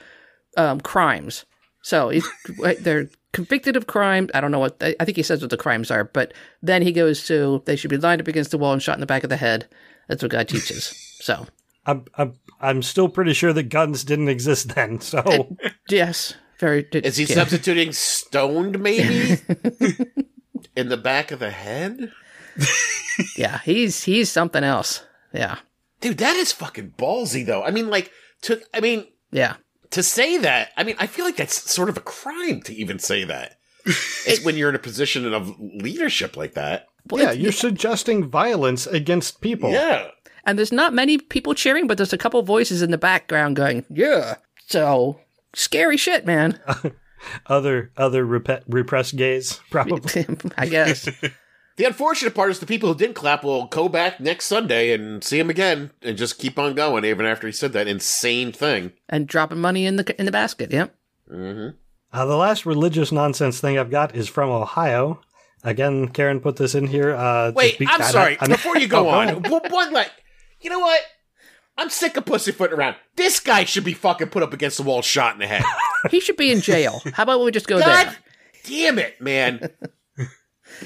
[0.56, 1.44] um, crimes.
[1.82, 2.12] So
[2.80, 4.28] they're convicted of crime.
[4.34, 6.04] I don't know what I think he says what the crimes are.
[6.04, 6.32] But
[6.62, 9.00] then he goes to they should be lined up against the wall and shot in
[9.00, 9.68] the back of the head.
[10.08, 10.86] That's what God teaches.
[11.20, 11.46] So
[11.84, 15.00] I'm, I'm I'm still pretty sure that guns didn't exist then.
[15.00, 15.56] So
[15.88, 16.86] yes, very.
[16.92, 17.34] Is he yeah.
[17.34, 19.40] substituting stoned, maybe?
[20.76, 22.12] In the back of the head?
[23.34, 25.02] Yeah, he's he's something else.
[25.32, 25.56] Yeah,
[26.00, 27.62] Dude, that is fucking ballsy, though.
[27.62, 28.10] I mean, like,
[28.42, 29.56] to, I mean, yeah.
[29.90, 32.98] to say that, I mean, I feel like that's sort of a crime to even
[32.98, 33.58] say that.
[33.86, 36.86] it's when you're in a position of leadership like that.
[37.08, 39.70] Well, yeah, you're suggesting violence against people.
[39.70, 40.08] Yeah.
[40.44, 43.84] and there's not many people cheering, but there's a couple voices in the background going,
[43.88, 44.36] "Yeah."
[44.66, 45.20] So
[45.54, 46.60] scary shit, man.
[47.46, 50.26] Other other rep- repressed gays probably.
[50.56, 51.08] I guess.
[51.76, 55.22] The unfortunate part is the people who didn't clap will go back next Sunday and
[55.22, 58.92] see him again and just keep on going even after he said that insane thing.
[59.10, 60.72] and dropping money in the in the basket.
[60.72, 60.94] Yep.
[61.30, 61.76] Mm-hmm.
[62.12, 65.20] Uh, the last religious nonsense thing I've got is from Ohio.
[65.64, 67.14] Again, Karen put this in here.
[67.14, 68.38] Uh, Wait, be- I'm sorry.
[68.40, 69.50] I- Before you go Oh, on, ahead.
[69.50, 70.12] one, one like,
[70.60, 71.00] you know what?
[71.76, 72.96] I'm sick of pussyfooting around.
[73.16, 75.62] This guy should be fucking put up against the wall, shot in the head.
[76.10, 77.02] He should be in jail.
[77.12, 78.16] How about we just go God there?
[78.64, 79.70] damn it, man!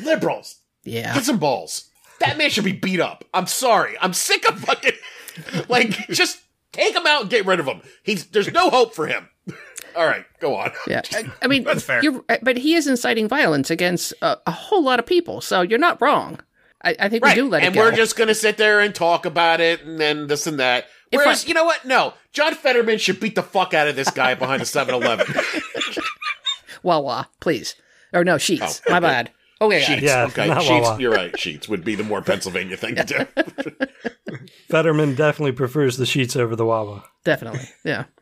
[0.02, 1.14] Liberals, Yeah.
[1.14, 1.90] get some balls.
[2.20, 3.24] That man should be beat up.
[3.32, 3.96] I'm sorry.
[4.00, 4.92] I'm sick of fucking
[5.68, 6.40] like just
[6.72, 7.80] take him out and get rid of him.
[8.02, 9.28] He's there's no hope for him.
[9.96, 10.70] All right, go on.
[10.86, 11.00] Yeah.
[11.12, 12.02] I, I mean, That's fair.
[12.42, 15.40] But he is inciting violence against a, a whole lot of people.
[15.40, 16.38] So you're not wrong.
[16.82, 17.36] I, I think Right.
[17.36, 17.84] we do let and it go.
[17.86, 20.58] And we're just going to sit there and talk about it and then this and
[20.60, 20.86] that.
[21.12, 21.84] If Whereas, I- you know what?
[21.84, 22.14] No.
[22.32, 25.26] John Fetterman should beat the fuck out of this guy behind a 7 Eleven.
[26.82, 27.74] Wawa, please.
[28.12, 28.80] Or no, Sheetz.
[28.86, 29.06] Oh, My okay.
[29.06, 29.30] bad.
[29.62, 30.00] Okay, Sheetz.
[30.00, 30.48] Yeah, okay.
[30.48, 30.82] not Sheetz.
[30.82, 31.00] Wawa.
[31.00, 31.32] You're right.
[31.34, 34.36] Sheetz would be the more Pennsylvania thing to do.
[34.70, 37.04] Fetterman definitely prefers the Sheetz over the Wawa.
[37.24, 37.68] definitely.
[37.84, 38.04] Yeah.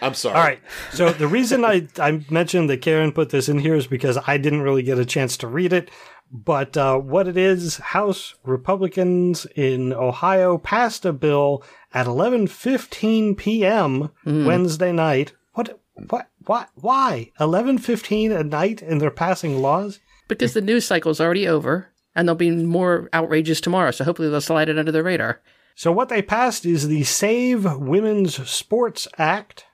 [0.00, 0.36] I'm sorry.
[0.36, 0.60] All right.
[0.92, 4.38] So the reason I, I mentioned that Karen put this in here is because I
[4.38, 5.90] didn't really get a chance to read it.
[6.30, 11.62] But uh, what it is, House Republicans in Ohio passed a bill
[11.94, 14.10] at 11:15 p.m.
[14.24, 15.32] Wednesday night.
[15.54, 15.80] What?
[15.94, 16.28] What?
[16.44, 16.68] What?
[16.74, 17.32] Why?
[17.40, 20.00] 11:15 at night, and they're passing laws.
[20.28, 24.40] Because the news cycle's already over and there'll be more outrages tomorrow, so hopefully they'll
[24.40, 25.40] slide it under the radar.
[25.76, 29.66] So what they passed is the Save Women's Sports Act,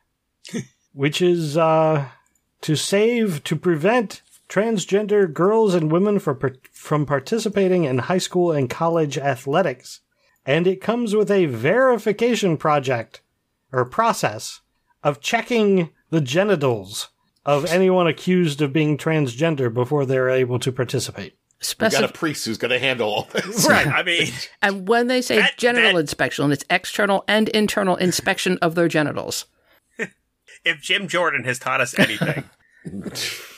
[0.93, 2.07] which is uh,
[2.61, 4.21] to save to prevent
[4.55, 6.39] transgender girls and women for,
[6.73, 10.01] from participating in high school and college athletics,
[10.47, 13.21] and it comes with a verification project
[13.73, 14.61] or process
[15.03, 17.09] of checking the genitals
[17.45, 21.37] of anyone accused of being transgender before they're able to participate.
[21.81, 23.67] We got a priest who's going to handle all this.
[23.69, 23.87] Right.
[23.95, 24.29] I mean,
[24.63, 28.87] and when they say That- genital that- inspection, it's external and internal inspection of their
[28.87, 29.47] genitals.
[30.65, 32.45] if Jim Jordan has taught us anything,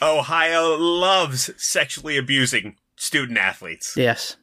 [0.02, 4.36] Ohio loves sexually abusing student athletes Yes.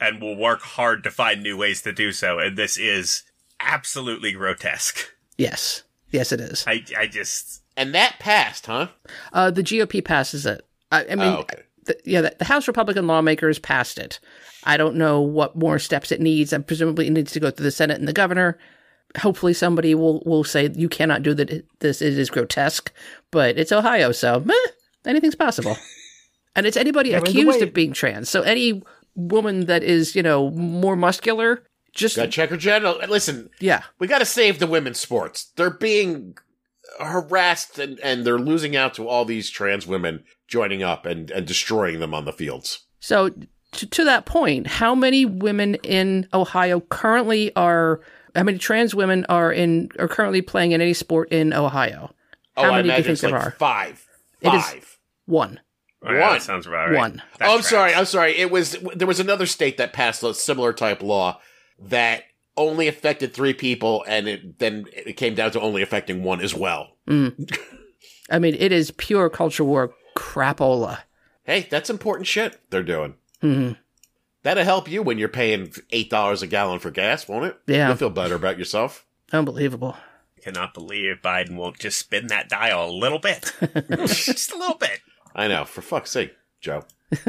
[0.00, 2.38] and will work hard to find new ways to do so.
[2.38, 3.22] And this is
[3.60, 4.98] absolutely grotesque.
[5.38, 5.82] Yes.
[6.10, 6.64] Yes, it is.
[6.66, 8.88] I, I just, And that passed, huh?
[9.32, 10.66] Uh, the GOP passes it.
[10.90, 11.62] I, I mean, Oh, okay.
[11.84, 14.18] the, yeah, the, the House Republican lawmakers passed it.
[14.64, 16.52] I don't know what more steps it needs.
[16.52, 18.58] And presumably it needs to go through the Senate and the governor.
[19.18, 21.64] Hopefully somebody will, will say you cannot do that.
[21.80, 22.92] This it is grotesque,
[23.30, 24.54] but it's Ohio, so meh,
[25.04, 25.76] anything's possible.
[26.56, 28.28] and it's anybody the accused way- of being trans.
[28.28, 28.82] So any
[29.14, 33.00] woman that is, you know, more muscular, just Got to check her genital.
[33.08, 35.50] Listen, yeah, we got to save the women's sports.
[35.56, 36.36] They're being
[37.00, 41.46] harassed and, and they're losing out to all these trans women joining up and, and
[41.46, 42.86] destroying them on the fields.
[43.00, 43.30] So
[43.72, 48.00] to, to that point, how many women in Ohio currently are?
[48.34, 52.14] How many trans women are in are currently playing in any sport in Ohio?
[52.56, 53.50] Oh, How I many do you think it's there like are?
[53.52, 54.06] five.
[54.40, 54.98] It is- Five.
[55.26, 55.60] One.
[56.02, 56.32] oh, yeah, One.
[56.34, 56.96] that sounds about right.
[56.98, 57.22] One.
[57.38, 57.70] That oh, I'm tracks.
[57.70, 57.94] sorry.
[57.94, 58.36] I'm sorry.
[58.36, 61.40] It was there was another state that passed a similar type law
[61.78, 62.24] that
[62.56, 66.54] only affected three people, and it then it came down to only affecting one as
[66.54, 66.96] well.
[67.08, 71.00] I mean, it is pure culture war crapola.
[71.44, 73.14] Hey, that's important shit they're doing.
[73.42, 73.76] Mhm.
[74.42, 77.58] That'll help you when you're paying eight dollars a gallon for gas, won't it?
[77.66, 77.88] Yeah.
[77.88, 79.06] you'll feel better about yourself.
[79.32, 79.96] Unbelievable.
[80.38, 83.52] I Cannot believe Biden won't just spin that dial a little bit.
[84.06, 85.00] just a little bit.
[85.34, 85.64] I know.
[85.66, 86.84] For fuck's sake, Joe.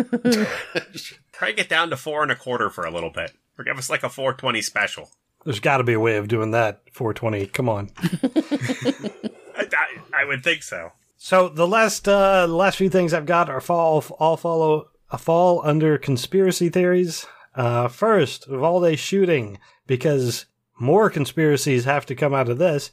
[1.34, 3.34] Try to get down to four and a quarter for a little bit.
[3.58, 5.10] Or give us like a 420 special.
[5.44, 6.82] There's got to be a way of doing that.
[6.94, 7.48] 420.
[7.48, 7.90] Come on.
[8.02, 10.92] I, I, I would think so.
[11.18, 14.84] So the last uh, last few things I've got are fall all follow a
[15.18, 17.26] fall under conspiracy theories.
[17.56, 19.58] Uh, first, Uvalde shooting
[19.88, 20.46] because
[20.80, 22.92] more conspiracies have to come out of this.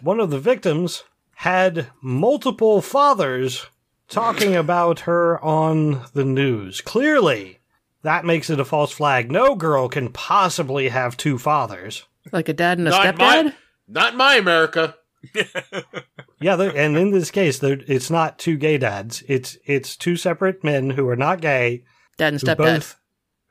[0.00, 1.04] One of the victims
[1.36, 3.66] had multiple fathers
[4.08, 6.80] talking about her on the news.
[6.80, 7.58] Clearly,
[8.02, 9.32] that makes it a false flag.
[9.32, 12.04] No girl can possibly have two fathers.
[12.30, 13.18] Like a dad and a Not stepdad.
[13.44, 13.54] my,
[13.88, 14.94] not in my America.
[16.40, 19.22] Yeah, there- and in this case, it's not two gay dads.
[19.28, 21.84] It's it's two separate men who are not gay
[22.18, 22.56] Dad and who stepdad.
[22.56, 22.96] both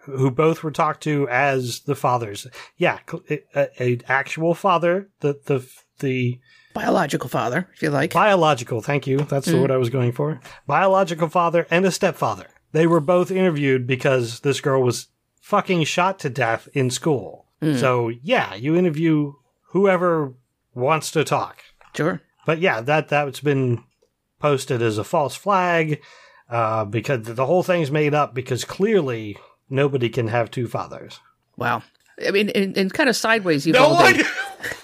[0.06, 2.46] who both were talked to as the fathers.
[2.78, 3.24] Yeah, cl-
[3.56, 5.68] a, a actual father, the the
[6.00, 6.40] the
[6.74, 8.14] Biological father, if you like.
[8.14, 8.82] biological.
[8.82, 9.20] Thank you.
[9.20, 9.52] That's mm.
[9.52, 10.42] the word I was going for.
[10.68, 12.48] Biological father and a stepfather.
[12.72, 15.08] They were both interviewed because this girl was
[15.40, 17.46] fucking shot to death in school.
[17.62, 17.80] Mm.
[17.80, 19.34] So yeah, you interview
[19.70, 20.34] whoever
[20.74, 21.62] wants to talk.
[21.96, 22.22] Sure.
[22.46, 23.84] But yeah, that that's been
[24.40, 26.02] posted as a false flag
[26.50, 29.38] uh, because the whole thing's made up because clearly
[29.70, 31.20] nobody can have two fathers.
[31.58, 31.84] Wow.
[32.26, 34.22] I mean, in kind of sideways, you've No all one.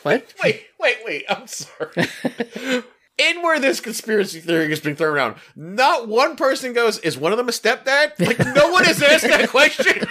[0.04, 0.34] What?
[0.44, 1.26] wait, wait, wait.
[1.30, 2.84] I'm sorry.
[3.20, 7.34] In where this conspiracy theory is being thrown around, not one person goes, "Is one
[7.34, 10.08] of them a stepdad?" Like no one has asked that question.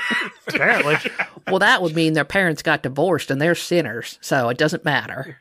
[0.46, 0.96] Apparently,
[1.46, 5.38] Well, that would mean their parents got divorced and they're sinners, so it doesn't matter.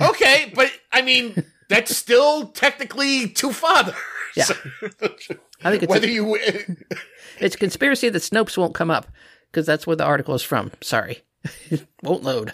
[0.00, 3.94] okay, but I mean, that's still technically two fathers.
[4.34, 4.46] Yeah.
[5.62, 6.36] I think it's Whether a, you,
[7.38, 9.06] it's a conspiracy that Snopes won't come up
[9.50, 10.72] because that's where the article is from.
[10.82, 11.22] Sorry,
[12.02, 12.52] won't load.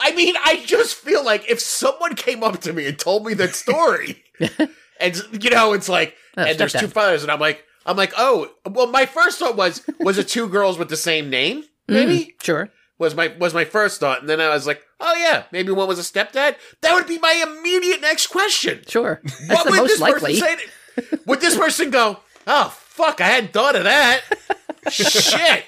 [0.00, 3.34] I mean, I just feel like if someone came up to me and told me
[3.34, 4.22] that story,
[5.00, 6.80] and you know, it's like, Oh, and there's stepdad.
[6.80, 10.28] two fathers, and I'm like, I'm like, oh, well, my first thought was, was it
[10.28, 11.62] two girls with the same name?
[11.62, 12.68] Mm, maybe Sure.
[12.98, 15.88] was my was my first thought, and then I was like, oh yeah, maybe one
[15.88, 16.56] was a stepdad.
[16.82, 18.82] That would be my immediate next question.
[18.86, 19.20] Sure.
[19.48, 20.40] That's what would most this likely.
[20.40, 21.18] person say?
[21.26, 24.20] would this person go, oh fuck, I hadn't thought of that.
[24.90, 25.64] Shit.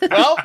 [0.10, 0.36] well,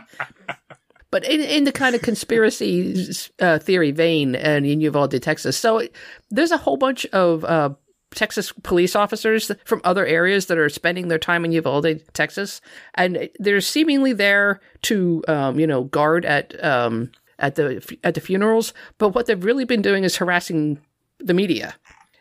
[1.09, 5.57] But in, in the kind of conspiracy uh, theory vein and in Uvalde, Texas.
[5.57, 5.87] So
[6.29, 7.69] there's a whole bunch of uh,
[8.11, 12.61] Texas police officers from other areas that are spending their time in Uvalde, Texas.
[12.95, 18.21] And they're seemingly there to, um, you know, guard at, um, at the, at the
[18.21, 18.73] funerals.
[18.97, 20.79] But what they've really been doing is harassing
[21.19, 21.75] the media.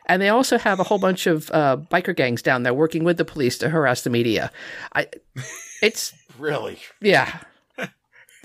[0.07, 3.17] And they also have a whole bunch of uh, biker gangs down there working with
[3.17, 4.53] the police to harass the media.
[4.95, 5.09] I,
[5.83, 6.79] it's, really.
[7.01, 7.41] yeah.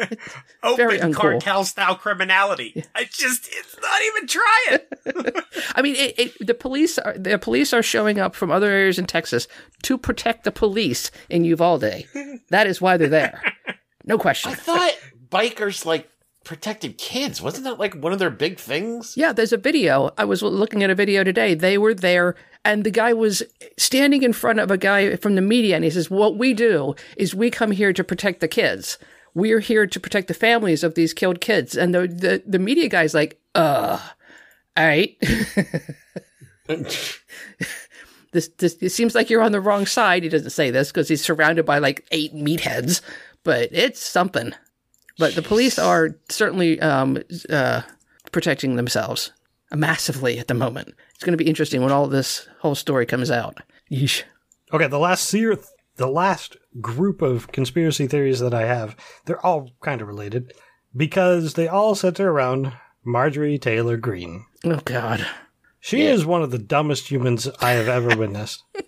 [0.76, 1.16] Very Open uncool.
[1.16, 2.84] cartel style criminality.
[2.95, 5.34] I just, it's not even trying.
[5.76, 8.99] I mean, it, it, the police are the police are showing up from other areas
[8.99, 9.47] in Texas
[9.84, 12.06] to protect the police in Uvalde.
[12.49, 13.41] That is why they're there.
[14.06, 14.52] No question.
[14.52, 14.93] I thought
[15.30, 16.10] bikers like
[16.43, 17.41] protected kids.
[17.41, 19.16] Wasn't that like one of their big things?
[19.16, 20.12] Yeah, there's a video.
[20.18, 21.54] I was looking at a video today.
[21.54, 22.36] They were there,
[22.66, 23.43] and the guy was
[23.78, 26.95] standing in front of a guy from the media, and he says, "What we do
[27.16, 28.97] is we come here to protect the kids.
[29.34, 32.90] We're here to protect the families of these killed kids." And the the, the media
[32.90, 34.00] guy's like, "Uh,
[34.78, 35.18] all right."
[36.68, 37.20] this,
[38.32, 40.24] this it seems like you're on the wrong side.
[40.24, 43.02] He doesn't say this because he's surrounded by like eight meatheads,
[43.44, 44.54] but it's something.
[45.18, 47.20] But the police are certainly um,
[47.50, 47.82] uh,
[48.32, 49.32] protecting themselves
[49.74, 50.94] massively at the moment.
[51.14, 53.60] It's going to be interesting when all this whole story comes out.
[53.92, 54.24] Yeesh.
[54.74, 55.58] Okay, the last seer,
[56.02, 58.95] the last group of conspiracy theories that I have,
[59.26, 60.54] they're all kind of related
[60.95, 62.74] because they all center around
[63.04, 64.45] Marjorie Taylor Greene.
[64.66, 65.26] Oh God.
[65.80, 68.64] She is one of the dumbest humans I have ever witnessed.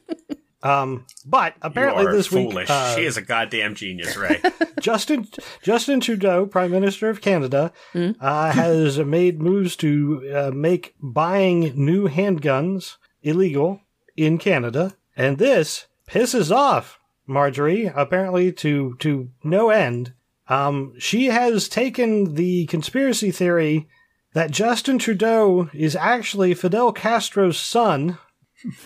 [0.64, 2.56] Um, but apparently you are this foolish.
[2.56, 4.42] week, uh, she is a goddamn genius, Ray.
[4.80, 5.28] Justin
[5.62, 12.08] Justin Trudeau, Prime Minister of Canada, uh, has made moves to uh, make buying new
[12.08, 13.82] handguns illegal
[14.16, 16.98] in Canada, and this pisses off
[17.28, 20.14] Marjorie apparently to to no end.
[20.48, 23.88] Um, she has taken the conspiracy theory
[24.34, 28.18] that Justin Trudeau is actually Fidel Castro's son.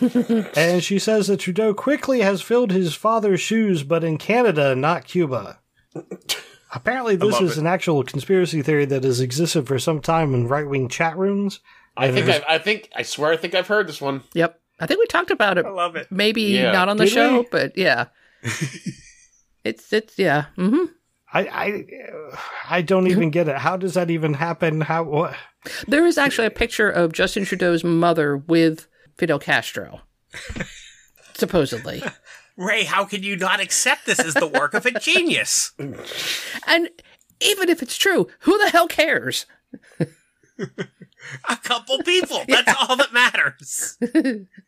[0.56, 5.04] and she says that Trudeau quickly has filled his father's shoes, but in Canada, not
[5.04, 5.60] Cuba.
[6.74, 7.60] Apparently, this is it.
[7.60, 11.60] an actual conspiracy theory that has existed for some time in right wing chat rooms.
[11.96, 14.22] I think I, I think I swear I think I've heard this one.
[14.34, 14.60] Yep.
[14.78, 15.64] I think we talked about it.
[15.66, 16.06] I love it.
[16.12, 16.70] Maybe Yeah.
[16.72, 17.48] not on the Did show, we?
[17.50, 18.06] but yeah.
[19.64, 20.46] It's it's yeah.
[20.56, 20.84] hmm
[21.32, 21.84] I I,
[22.70, 23.56] I don't even get it.
[23.56, 24.80] How does that even happen?
[24.80, 25.34] How what?
[25.86, 30.00] There is actually a picture of Justin Trudeau's mother with Fidel Castro.
[31.34, 32.02] Supposedly.
[32.56, 35.72] Ray, how can you not accept this as the work of a genius?
[36.66, 36.88] And
[37.40, 39.46] even if it's true, who the hell cares?
[41.48, 42.42] A couple people.
[42.48, 43.98] That's all that matters.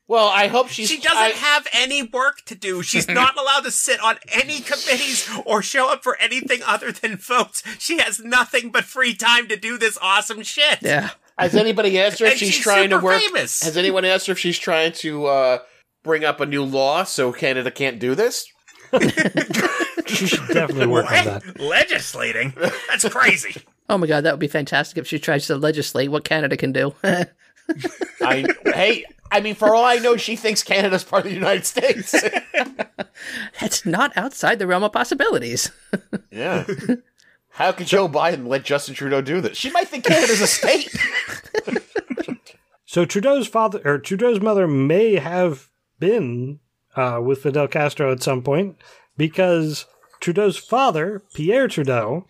[0.09, 0.88] Well, I hope she's.
[0.88, 2.82] She doesn't I- have any work to do.
[2.82, 7.16] She's not allowed to sit on any committees or show up for anything other than
[7.16, 7.62] votes.
[7.78, 10.78] She has nothing but free time to do this awesome shit.
[10.82, 11.11] Yeah.
[11.38, 13.20] Has anybody asked her if she's, she's trying to work?
[13.20, 13.62] famous.
[13.62, 15.59] Has anyone asked her if she's trying to uh,
[16.03, 18.47] bring up a new law so Canada can't do this?
[20.07, 21.61] She should definitely work on that.
[21.61, 22.53] Legislating?
[22.88, 23.62] That's crazy.
[23.91, 26.70] Oh my god, that would be fantastic if she tries to legislate what Canada can
[26.70, 26.95] do.
[28.22, 31.66] I hey, I mean, for all I know, she thinks Canada's part of the United
[31.66, 32.14] States.
[33.61, 35.72] That's not outside the realm of possibilities.
[36.30, 36.66] yeah.
[37.49, 39.57] How could Joe Biden let Justin Trudeau do this?
[39.57, 40.88] She might think Canada's a state.
[42.86, 45.68] So Trudeau's father or Trudeau's mother may have
[45.99, 46.61] been
[46.95, 48.76] uh, with Fidel Castro at some point
[49.16, 49.86] because
[50.20, 52.26] Trudeau's father, Pierre Trudeau,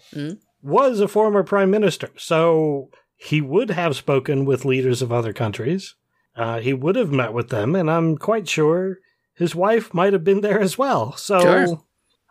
[0.62, 2.10] was a former prime minister.
[2.16, 5.94] So he would have spoken with leaders of other countries.
[6.36, 8.98] Uh, he would have met with them, and I'm quite sure
[9.34, 11.16] his wife might have been there as well.
[11.16, 11.82] So Sure.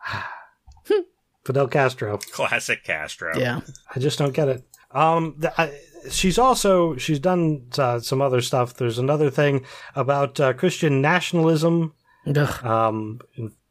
[1.44, 2.18] Fidel Castro.
[2.32, 3.32] Classic Castro.
[3.38, 3.60] yeah.
[3.94, 4.62] I just don't get it.
[4.92, 5.72] Um, th- I,
[6.10, 8.74] she's also she's done uh, some other stuff.
[8.74, 9.64] There's another thing
[9.94, 11.94] about uh, Christian nationalism.
[12.26, 12.64] Ugh.
[12.64, 13.20] Um,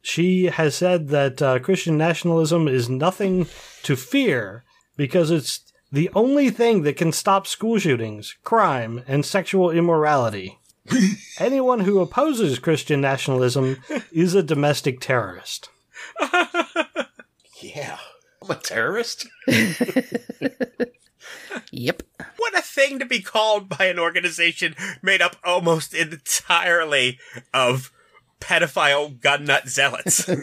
[0.02, 3.46] she has said that uh, Christian nationalism is nothing
[3.82, 4.64] to fear
[4.96, 5.60] because it's
[5.92, 10.58] the only thing that can stop school shootings, crime, and sexual immorality.
[11.38, 13.82] Anyone who opposes Christian nationalism
[14.12, 15.68] is a domestic terrorist.
[17.60, 17.98] yeah.
[18.42, 19.26] I'm a terrorist.
[21.72, 22.02] Yep.
[22.36, 27.18] What a thing to be called by an organization made up almost entirely
[27.54, 27.92] of
[28.40, 30.28] pedophile gun nut zealots.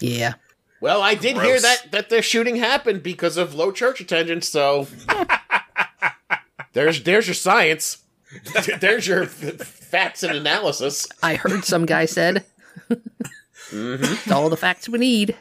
[0.00, 0.34] Yeah.
[0.82, 4.46] Well, I did hear that that the shooting happened because of low church attendance.
[4.46, 4.86] So
[6.74, 8.04] there's there's your science.
[8.80, 11.06] there's your f- facts and analysis.
[11.22, 12.44] I heard some guy said.
[12.90, 14.04] Mm-hmm.
[14.04, 15.34] It's all the facts we need.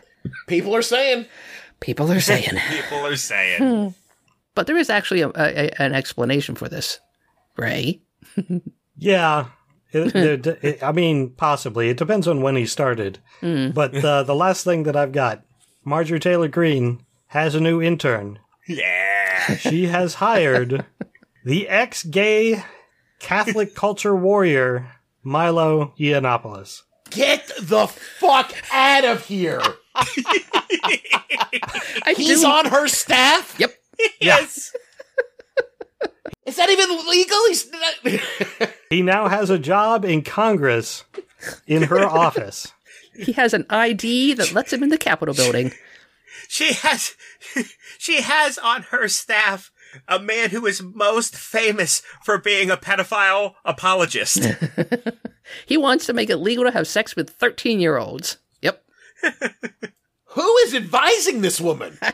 [0.47, 1.25] People are saying
[1.81, 2.57] People are saying.
[2.69, 3.61] People are saying.
[3.61, 3.87] Hmm.
[4.55, 6.99] But there is actually a, a, an explanation for this,
[7.57, 8.01] Ray.
[8.97, 9.47] Yeah.
[9.95, 10.15] It,
[10.47, 11.89] it- it- I mean, possibly.
[11.89, 13.19] It depends on when he started.
[13.41, 15.43] But uh, the last thing that I've got
[15.83, 18.39] Marjorie Taylor Greene has a new intern.
[18.67, 19.11] Yeah.
[19.59, 20.85] She has hired
[21.43, 22.63] the ex gay
[23.19, 24.91] Catholic culture warrior,
[25.23, 26.81] Milo Yiannopoulos.
[27.11, 29.61] get the fuck out of here.
[29.93, 30.05] I
[32.17, 33.55] He's do- on her staff.
[33.59, 33.71] Yep.
[34.19, 34.73] Yes.
[36.45, 37.37] Is that even legal?
[37.47, 41.03] He's not- He now has a job in Congress
[41.67, 42.71] in her office.
[43.15, 45.71] He has an ID that lets him in the Capitol building.
[46.47, 47.15] She has
[47.97, 49.71] she has on her staff
[50.07, 54.45] a man who is most famous for being a pedophile apologist.
[55.65, 58.37] He wants to make it legal to have sex with 13 year olds.
[58.61, 58.83] Yep.
[60.35, 61.97] Who is advising this woman?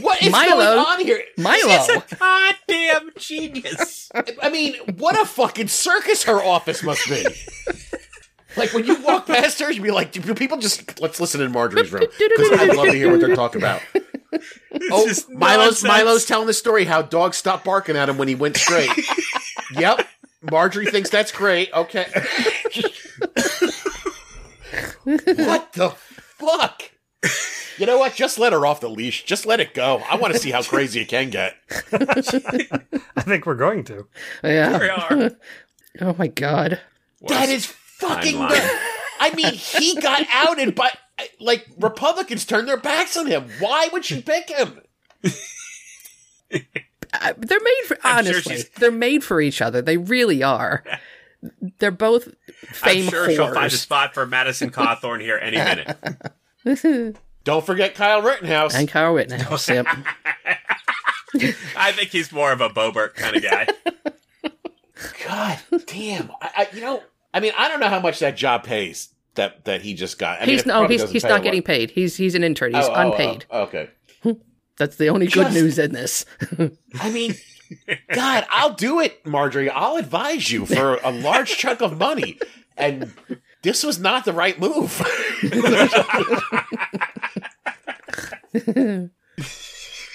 [0.00, 0.56] What is Milo.
[0.56, 1.22] going on here?
[1.36, 1.58] Milo.
[1.58, 4.10] She's a goddamn genius.
[4.42, 7.24] I mean, what a fucking circus her office must be.
[8.56, 11.52] Like when you walk past her, you'd be like, do people just let's listen in
[11.52, 13.82] Marjorie's room because I'd love to hear what they're talking about.
[14.90, 15.82] Oh, Milo's nonsense.
[15.84, 18.90] Milo's telling the story how dogs stopped barking at him when he went straight.
[19.72, 20.08] yep,
[20.50, 21.70] Marjorie thinks that's great.
[21.72, 22.06] Okay,
[25.04, 25.94] what the
[26.38, 26.91] fuck?
[27.78, 28.14] You know what?
[28.14, 29.24] Just let her off the leash.
[29.24, 30.02] Just let it go.
[30.10, 31.54] I want to see how crazy it can get.
[31.92, 34.06] I think we're going to.
[34.44, 34.78] Yeah.
[34.78, 35.30] We are.
[36.00, 36.80] Oh my God.
[37.28, 38.38] That is fucking.
[38.38, 38.78] The,
[39.20, 40.96] I mean, he got outed, but
[41.38, 43.48] like Republicans turned their backs on him.
[43.60, 44.80] Why would she pick him?
[46.50, 49.82] Uh, they're made for, I'm honestly, she's- they're made for each other.
[49.82, 50.82] They really are.
[51.78, 52.28] They're both
[52.68, 55.96] fame I'm sure she'll find a spot for Madison Cawthorn here any minute.
[57.44, 58.74] Don't forget Kyle Rittenhouse.
[58.74, 59.68] And Kyle Rittenhouse.
[59.68, 59.86] Yep.
[61.76, 63.66] I think he's more of a Boebert kind of guy.
[65.26, 66.30] God damn.
[66.40, 67.02] I, I, you know,
[67.34, 70.42] I mean, I don't know how much that job pays that that he just got.
[70.42, 71.66] I he's it no, he's doesn't he's not getting lot.
[71.66, 71.90] paid.
[71.90, 72.74] He's he's an intern.
[72.74, 73.46] He's Oh, oh, oh unpaid.
[73.50, 73.90] oh, okay.
[74.76, 76.24] That's the only good news in this.
[77.00, 77.34] I mean,
[78.12, 79.70] God, I'll do it, Marjorie.
[79.70, 82.38] I'll advise you for a large chunk of money.
[82.76, 83.12] And
[83.62, 85.00] this was not the right move.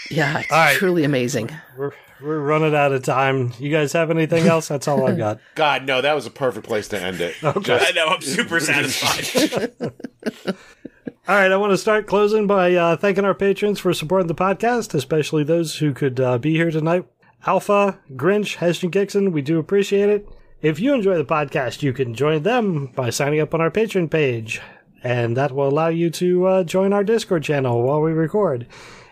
[0.09, 0.75] Yeah, it's All right.
[0.77, 1.49] truly amazing.
[1.77, 1.91] We're,
[2.21, 3.51] we're running out of time.
[3.59, 4.69] You guys have anything else?
[4.69, 5.39] That's all I've got.
[5.55, 7.35] God, no, that was a perfect place to end it.
[7.43, 7.77] Okay.
[7.79, 9.73] I know, I'm super satisfied.
[11.27, 14.35] All right, I want to start closing by uh, thanking our patrons for supporting the
[14.35, 17.05] podcast, especially those who could uh, be here tonight.
[17.45, 20.27] Alpha, Grinch, Heston Gixon, we do appreciate it.
[20.59, 24.09] If you enjoy the podcast, you can join them by signing up on our Patreon
[24.09, 24.59] page,
[25.03, 28.65] and that will allow you to uh, join our Discord channel while we record.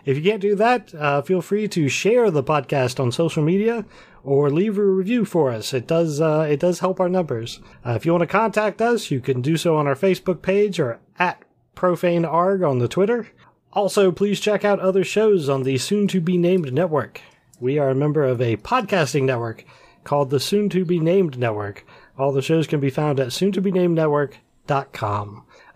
[0.04, 3.84] If you can't do that, uh, feel free to share the podcast on social media
[4.24, 5.72] or leave a review for us.
[5.72, 7.60] It does uh, it does help our numbers.
[7.86, 10.80] Uh, if you want to contact us, you can do so on our Facebook page
[10.80, 11.44] or at
[11.76, 13.28] profanearg on the Twitter.
[13.72, 17.20] Also, please check out other shows on the soon to be named network.
[17.60, 19.64] We are a member of a podcasting network
[20.06, 21.84] called the Soon to Be Named Network.
[22.16, 23.96] All the shows can be found at soon to be named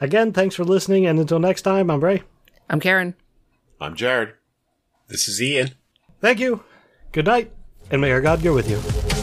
[0.00, 2.22] Again, thanks for listening, and until next time, I'm Ray.
[2.70, 3.14] I'm Karen.
[3.80, 4.34] I'm Jared.
[5.08, 5.72] this is Ian.
[6.20, 6.62] Thank you,
[7.12, 7.50] good night,
[7.90, 9.19] and may our God go with you.